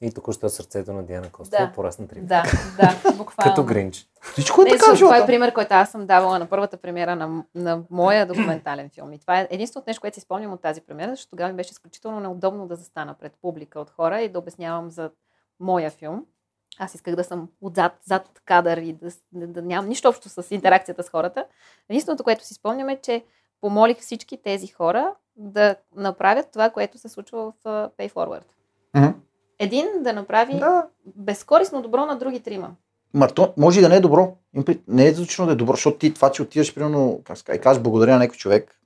[0.00, 1.72] И току-що сърцето на Диана Костова Да.
[1.72, 2.20] порасна три.
[2.20, 2.42] Да,
[2.76, 3.50] да, буквално.
[3.50, 4.08] Като Гринч.
[4.22, 7.16] Всичко е Не, така защото това е пример, който аз съм давала на първата премиера
[7.16, 9.12] на, на моя документален филм.
[9.12, 11.70] И това е единственото нещо, което си спомням от тази премиера, защото тогава ми беше
[11.70, 15.10] изключително неудобно да застана пред публика от хора и да обяснявам за
[15.60, 16.24] моя филм.
[16.78, 20.46] Аз исках да съм отзад, зад кадър и да, да, да нямам нищо общо с
[20.50, 21.46] интеракцията с хората.
[21.88, 23.24] Единственото, което си спомням е, че
[23.60, 28.44] помолих всички тези хора да направят това, което се случва в Pay Forward.
[28.94, 29.08] Мгм.
[29.58, 30.86] Един да направи Да.
[31.16, 32.70] безкорисно добро на други трима.
[33.14, 34.36] Ма то може и да не е добро.
[34.88, 37.82] Не е звучно да е добро, защото ти това, че отиваш, примерно, как и кажеш
[37.82, 38.80] благодаря на някой човек,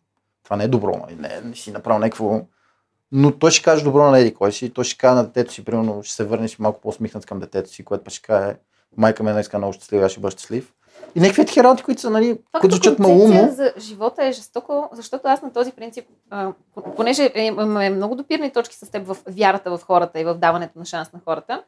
[0.44, 1.16] това не е добро, нали?
[1.20, 2.40] не, не си направил някакво...
[3.12, 5.64] Но той ще каже добро на еди кой си, той ще каже на детето си,
[5.64, 8.56] примерно, ще се върнеш малко по-смихнат към детето си, което пък ще каже,
[8.96, 10.72] майка днес е много щастлива, аз ще бъда щастлив.
[11.14, 13.48] И някакви такива работи, които са, нали, Това които звучат малумно.
[13.50, 16.52] за живота е жестоко, защото аз на този принцип, а,
[16.96, 20.78] понеже е- имаме много допирни точки с теб в вярата в хората и в даването
[20.78, 21.62] на шанс на хората,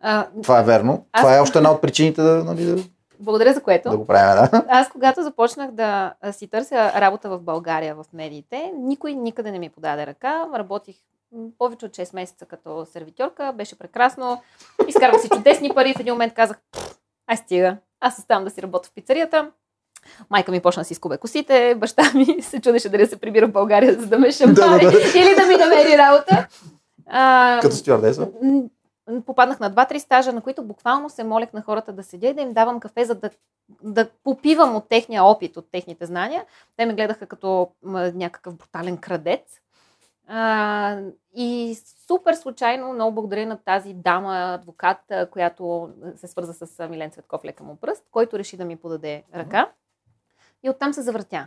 [0.00, 1.06] а, Това е верно.
[1.12, 2.82] Аз- Това е още една от причините да, нали, да,
[3.20, 3.90] благодаря за което.
[3.90, 4.64] да го правим, да.
[4.68, 9.68] Аз когато започнах да си търся работа в България в медиите, никой никъде не ми
[9.68, 10.46] подаде ръка.
[10.54, 10.96] Работих
[11.58, 14.42] повече от 6 месеца като сервитьорка, беше прекрасно.
[14.88, 15.94] Изкарвах си чудесни пари.
[15.94, 19.50] В един момент казах, «Пф, ай стига, аз оставам да си работя в пицарията.
[20.30, 23.48] Майка ми почна да си скубе косите, баща ми се чудеше дали да се прибира
[23.48, 24.98] в България, за да ме Да, шампари да, да.
[25.18, 26.46] или да ми намери работа.
[27.06, 28.28] А, Като стюардеса.
[29.26, 32.40] попаднах на два-три стажа, на които буквално се молех на хората да седя и да
[32.42, 33.30] им давам кафе, за да,
[33.82, 36.44] да попивам от техния опит, от техните знания.
[36.76, 37.68] Те ме гледаха като
[38.14, 39.60] някакъв брутален крадец.
[40.26, 40.98] А,
[41.34, 44.98] и супер случайно, много благодаря на тази дама, адвокат,
[45.30, 49.70] която се свърза с Милен Цветков лека му пръст, който реши да ми подаде ръка.
[50.62, 51.46] И оттам се завъртя.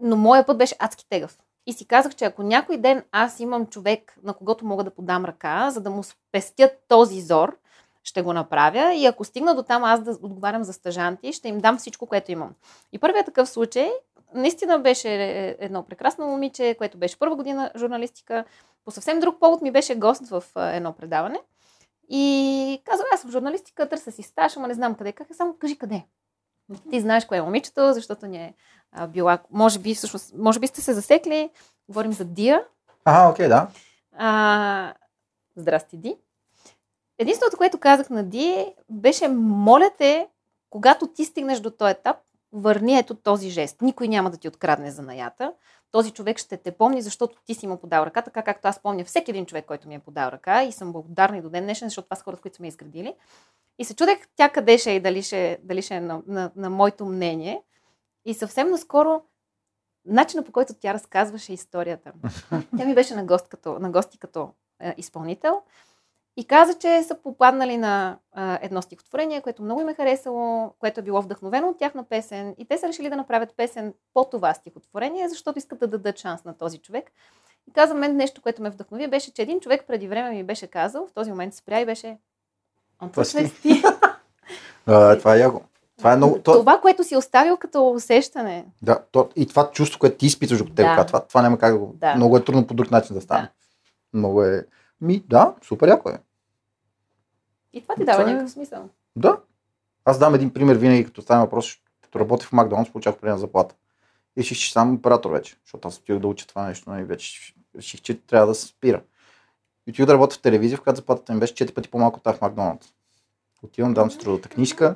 [0.00, 1.38] Но моя път беше адски тегъв.
[1.66, 5.24] И си казах, че ако някой ден аз имам човек, на когото мога да подам
[5.24, 7.56] ръка, за да му спестят този зор,
[8.04, 8.94] ще го направя.
[8.94, 12.32] И ако стигна до там аз да отговарям за стъжанти, ще им дам всичко, което
[12.32, 12.54] имам.
[12.92, 13.90] И първият такъв случай
[14.34, 15.14] наистина беше
[15.60, 18.44] едно прекрасно момиче, което беше първа година журналистика.
[18.84, 21.40] По съвсем друг повод ми беше гост в а, едно предаване.
[22.08, 25.12] И казва, аз съм журналистика, търся си стаж, ама не знам къде.
[25.12, 26.02] Как е, само кажи къде.
[26.90, 28.54] Ти знаеш кое е момичето, защото ни е
[28.92, 31.50] а, била, може би, всъщност, може би сте се засекли,
[31.88, 32.64] говорим за Дия.
[33.04, 33.68] Ага, окей, да.
[34.16, 34.94] А,
[35.56, 36.16] здрасти, Ди.
[37.18, 40.28] Единственото, което казах на Ди, беше, моля те,
[40.70, 42.16] когато ти стигнеш до този етап,
[42.52, 43.82] върни ето този жест.
[43.82, 45.52] Никой няма да ти открадне занаята.
[45.90, 49.04] Този човек ще те помни, защото ти си му подал ръка, така както аз помня
[49.04, 51.88] всеки един човек, който ми е подал ръка и съм благодарна и до ден днешен,
[51.88, 53.14] защото това са хората, които са ме изградили.
[53.78, 56.50] И се чудех тя къде ще е и дали ще, дали ще е на, на,
[56.56, 57.62] на моето мнение.
[58.24, 59.22] И съвсем наскоро
[60.04, 62.12] начинът по който тя разказваше историята.
[62.78, 64.50] Тя ми беше на, гост като, на гости като
[64.80, 65.62] е, изпълнител
[66.36, 71.00] и каза, че са попаднали на е, едно стихотворение, което много им е харесало, което
[71.00, 74.54] е било вдъхновено от тяхна песен и те са решили да направят песен по това
[74.54, 77.12] стихотворение, защото искат да дадат шанс на този човек.
[77.68, 80.66] И каза мен нещо, което ме вдъхнови, беше, че един човек преди време ми беше
[80.66, 82.18] казал, в този момент спря и беше
[83.28, 83.82] е си ти.
[84.86, 85.60] А, това е яко.
[85.98, 86.38] Това е много...
[86.38, 88.66] То, Това, което си оставил като усещане.
[88.82, 91.06] да, то, и това чувство, което ти изпитваш, докато те Да.
[91.06, 91.92] това, това няма как да го...
[91.94, 92.14] Да.
[92.14, 93.48] Много е трудно по друг начин да стане.
[94.14, 94.66] Много е...
[95.02, 96.18] Ми, да, супер яко е.
[97.72, 98.88] И това ти дава Това е- някакъв смисъл.
[99.16, 99.38] Да.
[100.04, 103.74] Аз дам един пример винаги, като стане въпрос, като работя в Макдоналдс, получах определена заплата.
[104.36, 107.54] И реших, че съм оператор вече, защото аз отидох да уча това нещо и вече
[107.76, 109.02] реших, че трябва да се спира.
[109.86, 112.22] И отидох да работя в телевизия, в която заплатата ми беше 4 пъти по-малко от
[112.22, 112.92] тази в Макдоналдс.
[113.62, 114.94] Отивам, дам си трудовата книжка.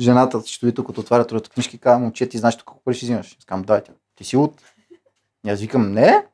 [0.00, 0.42] Жената,
[0.74, 3.36] тук, като отваря трудовата книжка и казва, момче, ти знаеш тук колко пари ще взимаш?
[3.38, 3.92] Аз казвам, дай, тя.
[4.14, 4.62] Ти си от.
[5.46, 6.26] И аз викам, не.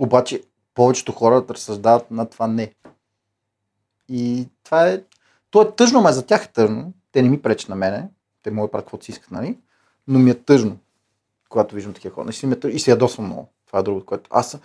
[0.00, 0.42] Обаче,
[0.74, 2.74] повечето хора разсъждават на това не.
[4.08, 5.02] И това е...
[5.50, 6.92] То е тъжно, ма за тях е тъжно.
[7.12, 8.08] Те не ми пречат на мене.
[8.42, 9.58] Те могат да правят каквото си искат, нали?
[10.08, 10.78] Но ми е тъжно,
[11.48, 12.24] когато виждам такива хора.
[12.24, 13.48] Наистина ми е тъжно и се ядосвам много.
[13.66, 14.58] Това е другото, което аз...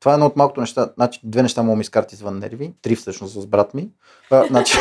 [0.00, 0.92] Това е едно от малкото неща.
[0.94, 2.74] Значи, две неща да ми изкарат извън нерви.
[2.82, 3.90] Три всъщност с брат ми.
[4.30, 4.78] А, значи,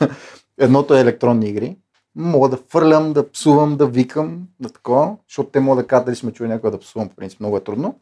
[0.58, 1.76] едното е електронни игри.
[2.14, 6.16] Мога да фърлям, да псувам, да викам, да такова, защото те могат да кажат дали
[6.16, 8.00] сме чули някой да псувам, по принцип много е трудно.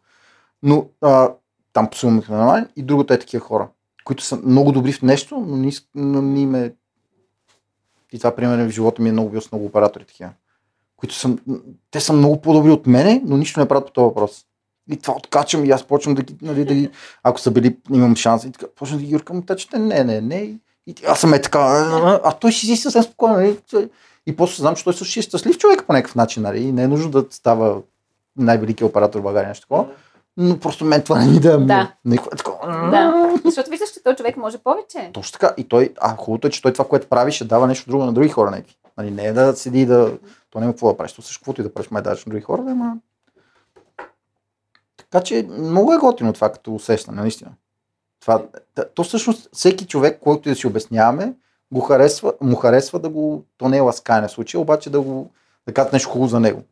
[0.62, 1.30] Но а,
[1.72, 2.68] там псувам нормално.
[2.76, 3.68] И другото е такива хора,
[4.04, 6.72] които са много добри в нещо, но не, но не им е...
[8.12, 10.30] И това, примерно, в живота ми е много бил с много оператори такива.
[10.96, 11.36] Които са,
[11.90, 14.44] те са много по-добри от мене, но нищо не правят по този въпрос.
[14.90, 16.90] И това откачам и аз почвам да ги, нали, да ги
[17.22, 20.58] ако са били, имам шанс и така, почвам да ги юркам, тъчете, не, не, не.
[20.86, 21.58] И аз съм е така,
[22.24, 23.36] а, той си си съвсем спокойно.
[23.36, 23.90] Нали?
[24.26, 26.42] И после знам, че той също ще е щастлив човек по някакъв начин.
[26.42, 26.62] Нали?
[26.62, 27.82] И не е нужно да става
[28.36, 29.86] най-великият оператор в България, нещо такова.
[30.36, 31.58] Но просто мен това не ми да...
[31.58, 31.92] Да.
[32.04, 32.90] Никога е такова.
[32.90, 33.34] Да.
[33.44, 35.10] Защото виждаш, че този човек може повече.
[35.12, 35.54] Точно така.
[35.56, 38.12] И той, а хубавото е, че той това, което прави, ще дава нещо друго на
[38.12, 38.50] други хора.
[38.50, 38.76] Някакви.
[38.98, 40.18] Нали, не е да седи и да...
[40.50, 41.12] То няма какво да правиш.
[41.12, 42.96] То също каквото и да правиш, май даваш на други хора, да, ама...
[44.96, 47.50] Така че много е готино това като усещане, наистина.
[48.20, 48.42] Това,
[48.94, 51.34] то всъщност всеки човек, който да си обясняваме,
[51.72, 55.30] го харесва, му харесва да го, то не е ласкане в случая, обаче да го,
[55.66, 56.62] да кажат нещо хубаво за него.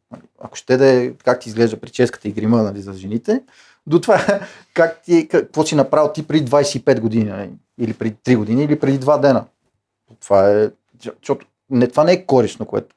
[0.41, 3.43] Ако ще да е как ти изглежда прическата и грима нали, за жените,
[3.87, 4.41] до това
[4.75, 8.79] как ти, какво си направил ти преди 25 години, нали, или преди 3 години, или
[8.79, 9.45] преди 2 дена.
[10.21, 10.71] Това е,
[11.05, 12.97] защото не, това не е корисно, което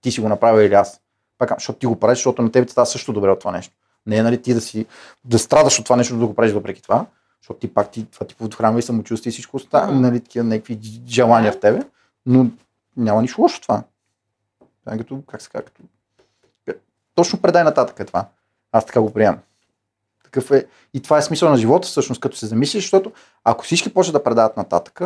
[0.00, 1.00] ти си го направил или аз.
[1.38, 3.74] Пак, защото ти го правиш, защото на тебе става също добре от това нещо.
[4.06, 4.86] Не е нали ти да си
[5.24, 7.06] да страдаш от това нещо, да го правиш въпреки това,
[7.42, 10.00] защото ти пак ти, това ти подхранва и самочувствие и всичко остава, Мгм.
[10.00, 10.78] нали, такива някакви
[11.08, 11.82] желания в тебе,
[12.26, 12.46] но
[12.96, 13.82] няма нищо лошо това.
[14.92, 15.82] Е като, как се казва, като...
[17.14, 18.26] Точно предай нататък е това.
[18.72, 19.38] Аз така го приемам.
[20.24, 20.66] Такъв е.
[20.94, 23.12] И това е смисъл на живота, всъщност, като се замислиш, защото
[23.44, 25.00] ако всички почнат да предават нататък,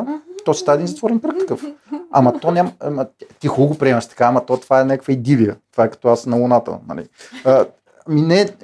[0.45, 1.65] то си става един затворен кръг такъв.
[2.13, 2.73] Ама то няма.
[2.81, 3.07] Ама,
[3.41, 5.57] ти хубаво го приемаш така, ама то това е някаква идилия.
[5.73, 6.79] Това е като аз на Луната.
[6.89, 7.09] Нали.
[7.45, 7.67] А,
[8.09, 8.57] Ами не,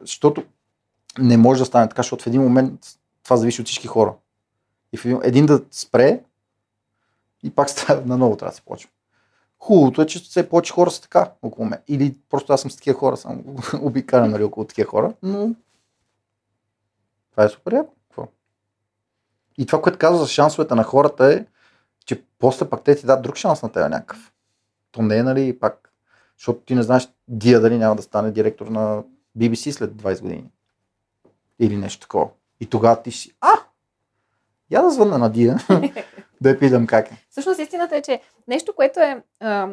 [0.00, 0.44] защото
[1.18, 2.80] не може да стане така, защото в един момент
[3.24, 4.14] това зависи от всички хора.
[4.92, 6.20] И в един, един да спре
[7.42, 8.90] и пак става наново трябва да се почва.
[9.58, 11.80] Хубавото е, че все повече хора са така около мен.
[11.88, 13.44] Или просто аз съм с такива хора, само
[13.80, 15.54] обикалям нали, около такива хора, но
[17.30, 17.96] това е супер яко.
[19.58, 21.46] И това, което казва за шансовете на хората е,
[22.06, 24.32] че после пак те ти дадат друг шанс на тебе някакъв.
[24.92, 25.92] То не е, нали, пак,
[26.38, 29.02] защото ти не знаеш Дия дали няма да стане директор на
[29.38, 30.44] BBC след 20 години.
[31.58, 32.28] Или нещо такова.
[32.60, 33.52] И тогава ти си, а,
[34.70, 35.58] я да звънна на Дия,
[36.40, 37.26] да я питам как е.
[37.30, 39.68] Всъщност истината е, че нещо, което е а,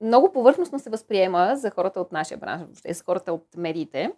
[0.00, 4.12] много повърхностно се възприема за хората от нашия бранш, въобще за хората от медиите.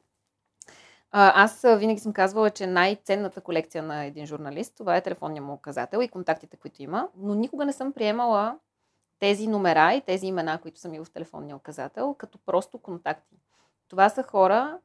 [1.10, 5.52] А, аз винаги съм казвала, че най-ценната колекция на един журналист, това е телефонния му
[5.52, 8.58] указател и контактите, които има, но никога не съм приемала
[9.18, 13.36] тези номера и тези имена, които са ми в телефонния указател, като просто контакти.
[13.88, 14.78] Това са хора,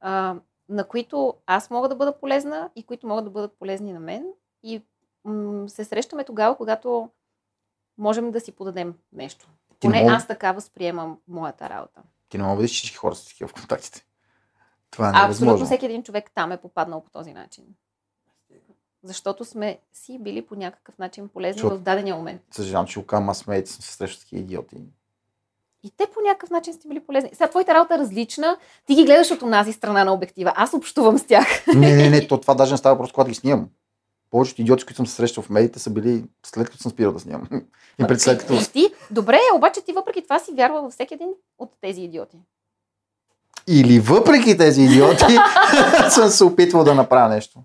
[0.00, 0.36] а,
[0.68, 4.24] на които аз мога да бъда полезна и които могат да бъдат полезни на мен.
[4.62, 4.82] И
[5.24, 7.10] м- се срещаме тогава, когато
[7.98, 9.48] можем да си подадем нещо.
[9.70, 12.00] Ти не Поне мога- аз така възприемам моята работа.
[12.28, 14.04] Ти не мога да всички хора с такива в контактите.
[14.90, 15.66] Това е Абсолютно невъзможно.
[15.66, 17.64] всеки един човек там е попаднал по този начин.
[19.02, 22.42] Защото сме си били по някакъв начин полезни Чу- в дадения момент.
[22.50, 24.76] Съжалявам, че го казвам, аз смеете съм се срещал с такива идиоти.
[25.82, 27.30] И те по някакъв начин сте били полезни.
[27.32, 28.56] Сега твоята работа е различна.
[28.86, 30.52] Ти ги гледаш от онази страна на обектива.
[30.56, 31.66] Аз общувам с тях.
[31.66, 33.68] Не, не, не, то това даже не става просто когато ги снимам.
[34.30, 37.12] Повечето идиоти, с които съм се срещал в медиите, са били след като съм спирал
[37.12, 37.48] да снимам.
[37.98, 38.70] И пред след като...
[38.72, 42.36] Ти, добре, обаче ти въпреки това си вярва във всеки един от тези идиоти.
[43.66, 45.24] Или въпреки тези идиоти,
[46.10, 47.62] съм се опитвал да направя нещо.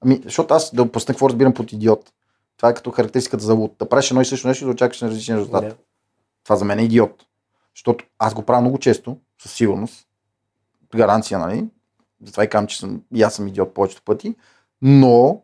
[0.00, 2.12] Ами, защото аз да опусна какво разбирам под идиот.
[2.56, 3.74] Това е като характеристиката за луд.
[3.78, 5.78] Да правиш едно и също нещо и да очакваш на различен резултат.
[6.44, 7.22] Това за мен е идиот.
[7.74, 10.06] Защото аз го правя много често, със сигурност.
[10.96, 11.66] Гаранция, нали?
[12.24, 14.34] Затова и казвам, че съм, и аз съм идиот повечето пъти.
[14.82, 15.42] Но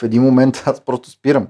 [0.00, 1.48] в един момент аз просто спирам.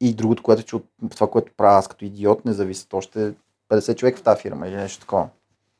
[0.00, 3.32] И другото, което е, че от това, което правя аз като идиот, не зависят още
[3.68, 5.28] 50 човека в тази фирма или нещо такова.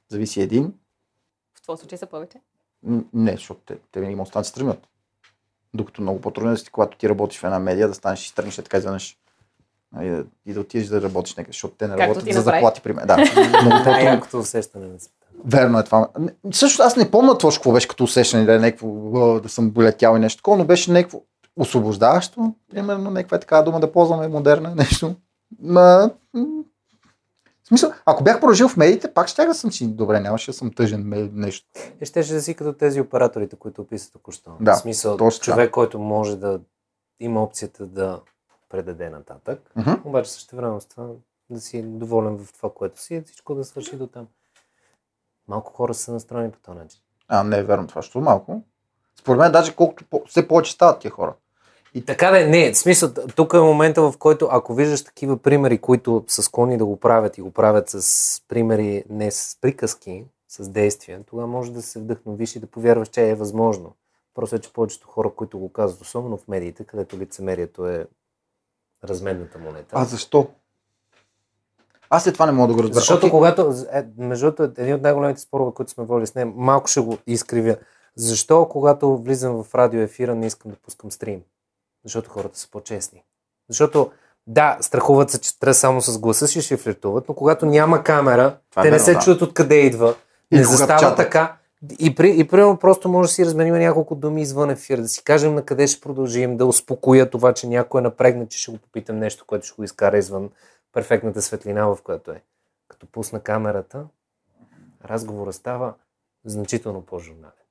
[0.08, 0.74] Зависи един.
[1.54, 2.38] В твоя случай са повече.
[3.12, 4.88] Не, защото те, те винаги могат да се стремят.
[5.74, 8.56] Докато много по-трудно е си, когато ти работиш в една медия, да станеш и стърнеш
[8.56, 9.18] така изведнъж.
[10.02, 12.80] И да, и да отидеш да работиш някъде, защото те не Както работят за заплати
[12.80, 13.06] при мен.
[13.06, 13.16] Да,
[13.62, 14.40] много по-трудно.
[14.40, 14.98] Усещане на.
[15.44, 16.08] Верно е това.
[16.52, 19.70] Също аз не помня точно какво беше като усещане, да е някакво, «О, да съм
[19.70, 21.20] болетял и нещо такова, но беше някакво
[21.56, 25.14] освобождаващо, примерно, някаква е така дума да ползваме модерна нещо.
[25.62, 26.10] Ма,
[27.64, 30.56] в смисъл, ако бях продължил в медиите, пак ще да съм си добре, нямаше да
[30.56, 31.66] съм тъжен нещо.
[32.00, 34.56] И щеше да си като тези операторите, които описат току-що.
[34.60, 36.60] Да, в смисъл, точно човек, който може да
[37.20, 38.20] има опцията да
[38.68, 39.90] предаде нататък, Мгм.
[40.04, 41.06] обаче също време с това
[41.50, 44.26] да си доволен в това, което си и всичко да свърши до там.
[45.48, 47.00] Малко хора са настроени по този начин.
[47.28, 48.62] А, не е верно това, защото малко.
[49.20, 51.34] Според мен, даже колкото по- все повече стават тия хора.
[51.94, 55.36] И така да е, не, в смисъл, тук е момента, в който ако виждаш такива
[55.36, 60.24] примери, които са склонни да го правят и го правят с примери, не с приказки,
[60.48, 63.92] с действия, тогава може да се вдъхновиш и да повярваш, че е възможно.
[64.34, 68.06] Просто е, че повечето хора, които го казват, особено в медиите, където лицемерието е
[69.04, 69.88] разменната монета.
[69.92, 70.48] А защо?
[72.10, 73.00] Аз след това не мога да го разбера.
[73.00, 76.88] Защото когато, е, между другото, един от най-големите спорове, които сме водили с нея, малко
[76.88, 77.76] ще го изкривя.
[78.16, 81.42] Защо, когато влизам в радио ефира, не искам да пускам стрим?
[82.04, 83.22] Защото хората са по-честни.
[83.68, 84.10] Защото,
[84.46, 88.56] да, страхуват се, че трябва само с гласа си ще флиртуват, но когато няма камера,
[88.70, 89.20] Това е те не верно, се да.
[89.20, 90.14] чуят откъде идва.
[90.50, 91.16] Или не застава чатат.
[91.16, 91.56] така.
[91.98, 95.24] И, при, и примерно просто може да си разменим няколко думи извън ефир, да си
[95.24, 98.78] кажем на къде ще продължим, да успокоя това, че някой е напрегнат, че ще го
[98.78, 100.50] попитам нещо, което ще го изкара извън
[100.92, 102.42] перфектната светлина, в която е.
[102.88, 104.04] Като пусна камерата,
[105.04, 105.94] разговора става
[106.44, 107.63] значително по-журнален.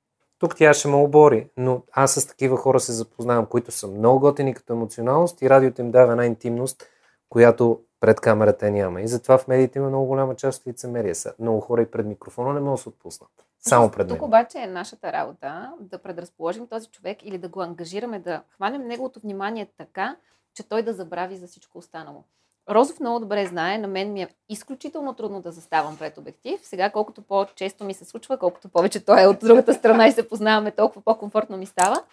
[0.44, 4.20] Тук тя ще ме обори, но аз с такива хора се запознавам, които са много
[4.20, 6.88] готини като емоционалност и радиото им дава една интимност,
[7.30, 9.02] която пред камерата няма.
[9.02, 11.16] И затова в медиите има много голяма част от лицемерие.
[11.16, 11.34] Са.
[11.40, 13.30] Много хора и пред микрофона не могат да се отпуснат.
[13.60, 14.26] Само пред Тук него.
[14.26, 19.20] обаче е нашата работа да предразположим този човек или да го ангажираме, да хванем неговото
[19.20, 20.16] внимание така,
[20.56, 22.24] че той да забрави за всичко останало.
[22.70, 26.60] Розов много добре знае, на мен ми е изключително трудно да заставам пред обектив.
[26.64, 30.28] Сега, колкото по-често ми се случва, колкото повече той е от другата страна и се
[30.30, 32.04] познаваме, толкова по-комфортно ми става.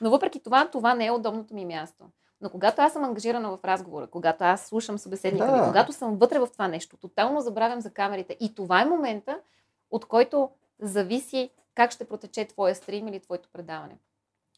[0.00, 2.04] Но въпреки това, това не е удобното ми място.
[2.40, 5.56] Но когато аз съм ангажирана в разговора, когато аз слушам събеседника Да.
[5.56, 8.36] ми, когато съм вътре в това нещо, тотално забравям за камерите.
[8.40, 9.38] И това е момента,
[9.90, 13.96] от който зависи как ще протече твоя стрим или твоето предаване.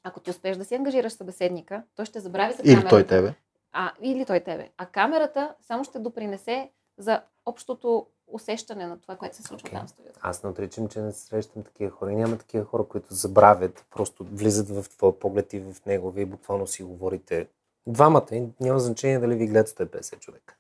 [0.05, 2.89] Ако ти успееш да си ангажираш събеседника, той ще забрави за Или камерата.
[2.91, 3.35] той тебе.
[3.73, 4.71] А, или той тебе.
[4.79, 9.79] А камерата само ще допринесе за общото усещане на това, което се случва Окей.
[9.79, 10.21] там в студиото.
[10.23, 12.13] Аз не отричам, че не срещам такива хора.
[12.13, 16.11] И няма такива хора, които забравят, просто влизат в твоя поглед и в него.
[16.11, 17.49] Вие буквално си говорите
[17.87, 18.27] двамата.
[18.33, 20.55] И няма значение дали ви гледат 150 човека.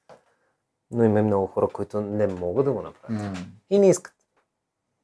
[0.90, 3.22] Но има много хора, които не могат да го направят.
[3.22, 3.34] М.
[3.70, 4.14] И не искат.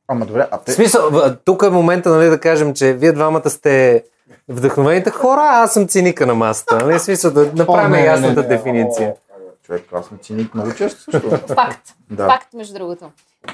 [0.09, 0.73] Ама добре, а В те...
[0.73, 4.05] смисъл, в- тук е момента нали, да кажем, че вие двамата сте
[4.49, 6.77] вдъхновените хора, а аз съм циника на масата.
[6.77, 6.99] Нали?
[6.99, 9.09] В смисъл да О, направим не, не, ясната не, дефиниция.
[9.09, 11.31] о, Човек, аз съм циник много често също.
[11.55, 11.95] Факт.
[12.11, 12.27] да.
[12.27, 13.11] Факт, между другото.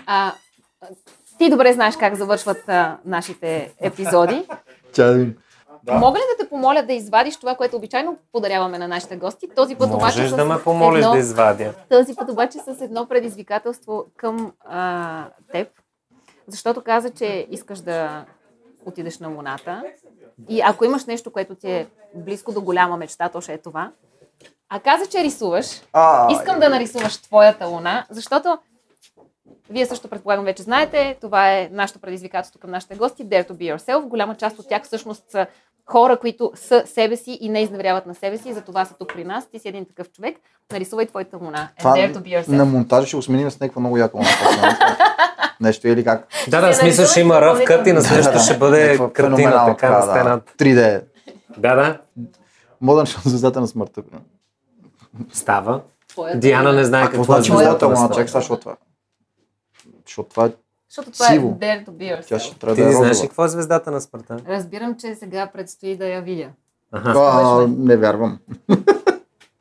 [0.06, 0.32] А,
[1.38, 4.46] ти добре знаеш как завършват а, нашите епизоди.
[4.92, 5.26] Тя
[5.82, 5.94] да.
[5.94, 9.48] Мога ли да те помоля да извадиш това, което обичайно подаряваме на нашите гости?
[9.56, 11.72] Този път обаче Можеш с да ме помолиш едно, да извадя.
[11.90, 15.68] Този път обаче с едно предизвикателство към а, теб.
[16.46, 18.24] Защото каза, че искаш да
[18.86, 19.82] отидеш на Луната.
[20.48, 23.90] И ако имаш нещо, което ти е близко до голяма мечта, то ще е това.
[24.68, 25.82] А каза, че рисуваш.
[25.92, 28.58] А, Искам да нарисуваш твоята луна, защото
[29.70, 33.76] вие също предполагам вече знаете, това е нашето предизвикателство към нашите гости, Dare to be
[33.76, 34.02] yourself.
[34.06, 35.46] Голяма част от тях всъщност са
[35.86, 39.12] хора, които са себе си и не изневеряват на себе си, и затова са тук
[39.14, 39.46] при нас.
[39.48, 40.36] Ти си един такъв човек.
[40.72, 41.68] Нарисувай твоята луна.
[41.78, 42.48] Това dare to be yourself.
[42.48, 44.28] на монтажа ще го сменим с някаква много яка луна.
[45.64, 46.26] Нещо или как?
[46.48, 50.02] Да, да, смисъл ще има ръв кът и на следващото ще бъде картина така на
[50.02, 50.52] стената.
[50.54, 51.02] 3D.
[51.58, 51.98] Да, да,
[52.80, 54.02] Модърн шоу звездата на смъртта.
[55.32, 55.80] става.
[56.34, 56.80] Диана луна.
[56.80, 58.00] не знае какво е значи звездата луна?
[58.00, 58.32] на стената.
[58.32, 58.76] защото това.
[60.06, 60.50] Защото това е...
[60.88, 61.58] Защото това Сиво.
[61.60, 62.38] е Dare to be Тя yourself.
[62.38, 64.36] ще трябва Ти да е знаеш ли какво е звездата на смъртта?
[64.48, 66.48] Разбирам, че сега предстои да я видя.
[66.92, 67.12] Аха.
[67.16, 68.38] А, не вярвам.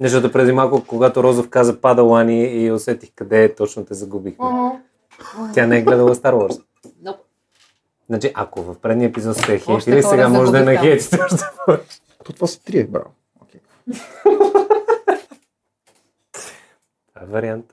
[0.02, 4.46] Защото преди малко, когато Розов каза Падалани и усетих къде е, точно те загубихме.
[5.54, 6.64] Тя не е гледала Star Wars.
[7.04, 7.18] Nope.
[8.10, 12.00] Значи, ако в предния епизод сте хейтили, сега може да е на хейтите още повече.
[12.24, 13.12] То това са три, браво.
[13.42, 13.62] Окей.
[17.14, 17.66] Това е вариант.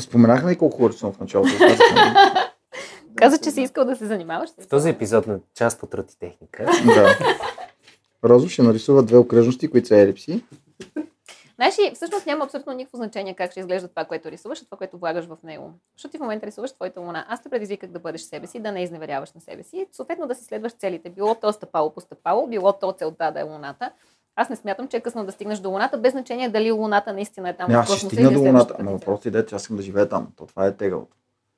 [0.00, 1.52] Споменахме и колко хубаво в началото.
[3.16, 4.50] Каза, че си искал да се занимаваш.
[4.60, 7.18] В този епизод на част по тръти техника да.
[8.24, 10.44] Розов ще нарисува две окръжности, които са елипси.
[11.54, 14.78] Знаеш ли, всъщност няма абсолютно никакво значение как ще изглежда това, което рисуваш, а това,
[14.78, 15.72] което влагаш в него.
[15.96, 17.24] Защото ти в момента рисуваш твоята луна.
[17.28, 20.34] Аз те предизвиках да бъдеш себе си, да не изневеряваш на себе си, съответно да
[20.34, 21.10] си следваш целите.
[21.10, 23.90] Било то стъпало по стъпало, било то целта да е луната.
[24.36, 27.48] Аз не смятам, че е късно да стигнеш до луната, без значение дали луната наистина
[27.48, 28.76] е там Не, аз ще стигна до е луната.
[28.78, 30.28] Ама въпросът е, де, че аз искам да живея там.
[30.36, 31.16] То това е тегалото.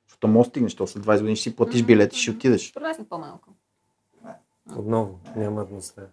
[0.08, 2.70] Защото може да стигнеш, то след 20 години ще си платиш билет и ще отидеш.
[2.70, 3.48] Според е по-малко.
[4.76, 6.06] отново няма атмосфера.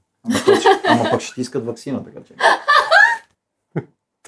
[0.88, 2.36] Ама пък ще ти искат вакцина, така че.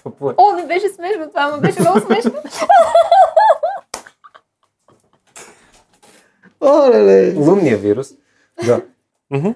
[0.03, 0.35] Топло е.
[0.37, 2.31] О, не беше смешно това, ама беше много смешно.
[6.61, 8.13] Оле, Лунния вирус.
[8.65, 8.85] Да.
[9.31, 9.49] Мгм.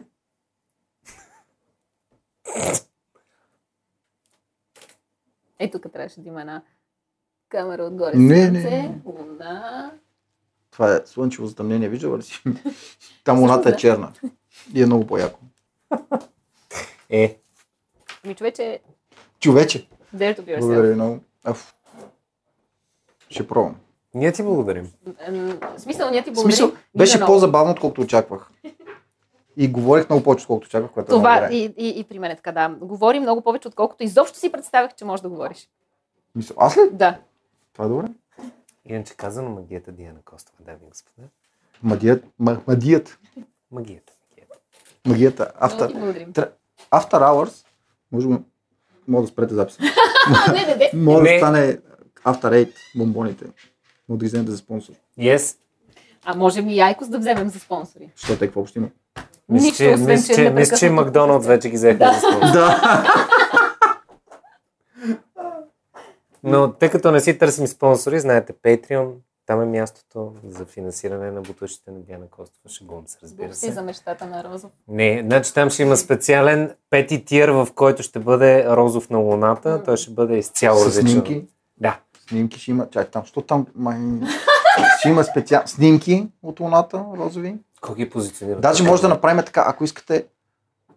[5.59, 6.61] Е, тук трябваше да има една
[7.49, 8.11] камера отгоре.
[8.15, 9.01] Не, Слънце, не, не.
[9.05, 9.91] луна.
[10.71, 12.43] Това е слънчево затъмнение, виждала ли си?
[13.23, 14.13] Там луната е черна.
[14.73, 15.39] И е много по-яко.
[17.09, 17.37] Е,
[18.25, 18.79] Ми човече,
[19.39, 19.87] Човече.
[20.13, 20.59] Dare to be yourself.
[20.59, 21.19] Благодаря много.
[21.43, 21.75] Аф.
[23.29, 23.75] Ще пробвам.
[24.13, 24.91] ние ти благодарим.
[25.05, 25.13] М,
[25.75, 26.55] В смисъл, ние ти благодарим.
[26.55, 27.33] смисъл, беше много.
[27.33, 28.49] по-забавно, отколкото очаквах.
[29.57, 31.55] И говорих много повече, отколкото очаквах, което е Това много добре.
[31.55, 32.75] и, и, и при мен е така, да.
[32.81, 35.69] Говори много повече, отколкото изобщо си представях, че можеш да говориш.
[36.35, 36.81] Мисля, аз ли?
[36.91, 37.19] Да.
[37.73, 38.07] Това е добре.
[38.85, 41.27] Иначе казано магията Диана Костова, да ви господа.
[41.83, 43.19] Магият, ма, магият,
[43.71, 44.13] Магията.
[44.31, 44.53] магията.
[45.07, 45.51] магията.
[45.61, 46.51] After,
[46.91, 47.65] after hours,
[48.11, 48.35] може би,
[49.09, 49.79] мога да спрете записа.
[50.53, 51.37] не, не, да Не.
[51.39, 51.77] стане
[52.25, 53.45] After Eight бомбоните.
[54.09, 54.93] Може да ги вземете за спонсор.
[55.19, 55.57] Yes.
[56.25, 58.09] А можем и Айкос да вземем за спонсори.
[58.15, 58.87] Защото те какво общо има?
[59.49, 62.13] Мисля, че, освен, мисля, че че, мисля, че непрекъснато- Макдоналдс вече ги взеха Да.
[62.13, 62.53] за спонсор.
[62.53, 63.05] Да.
[66.43, 69.11] Но тъй като не си търсим спонсори, знаете, Patreon,
[69.49, 72.69] там е мястото за финансиране на бутушите на Диана Костова.
[72.69, 73.81] Шегувам се, разбира Си за се.
[73.81, 74.71] мечтата на Розов.
[74.87, 79.83] Не, значи там ще има специален пети тир, в който ще бъде Розов на Луната.
[79.83, 81.11] Той ще бъде изцяло различен.
[81.11, 81.45] снимки.
[81.77, 81.99] Да.
[82.27, 82.89] Снимки ще има.
[82.89, 83.97] Чай, там, що там май...
[84.99, 85.61] ще има специал...
[85.65, 87.55] снимки от луната, розови.
[87.81, 88.59] Кой ги позиционира?
[88.59, 90.25] Даже може да направим така, ако искате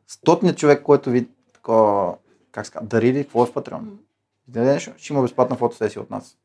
[0.09, 2.15] стотният човек, който ви такова,
[2.53, 3.63] как ска, дарили, какво е в?
[4.49, 6.37] Дадеш, ще има безплатна фотосесия от нас.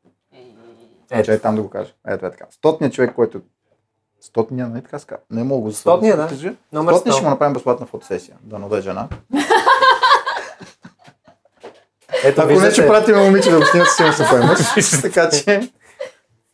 [1.10, 1.26] Ето.
[1.26, 1.92] Чай там да го кажа.
[2.08, 2.46] Ето е така.
[2.50, 3.40] Стотният човек, който
[4.20, 5.16] Стотния, нали така ска?
[5.30, 6.28] Не мога да се Стотния, да.
[6.28, 6.54] кажа.
[6.72, 7.16] Номер Стотния 100.
[7.16, 8.36] ще му направим безплатна фотосесия.
[8.42, 9.08] Да но да е жена.
[12.24, 14.58] Ето, Ако не, виждате, ще пратим момиче да го снимат, сигурно се поемаш.
[15.02, 15.70] така че...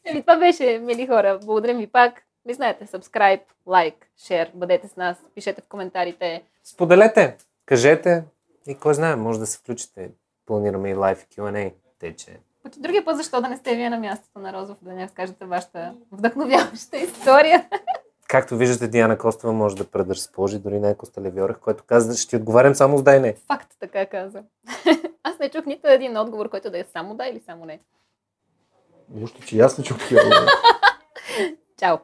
[0.05, 1.39] Еми, това беше, мили хора.
[1.45, 2.23] Благодарим ви пак.
[2.47, 3.95] Ви знаете, subscribe, лайк,
[4.27, 6.43] шер, бъдете с нас, пишете в коментарите.
[6.65, 7.37] споделете,
[7.67, 8.25] кажете
[8.67, 10.11] и кой знае, може да се включите.
[10.47, 11.73] Планираме и лайв Q&A.
[11.99, 14.79] Те, че Пък и другия път, защо да не сте вие на мястото на Розов,
[14.83, 17.69] да ни разкажете вашата вдъхновяваща история.
[18.29, 22.37] Както виждате, Диана Костова може да предразположи дори на Еко Сталевиорех, който каза, ще ти
[22.37, 23.35] отговарям само с да и не.
[23.35, 24.43] Факт, така каза.
[25.23, 27.81] Аз не чух нито един отговор, който да е само да или само не.
[29.09, 29.97] Нищо, че аз не чух.
[31.79, 31.99] Чао!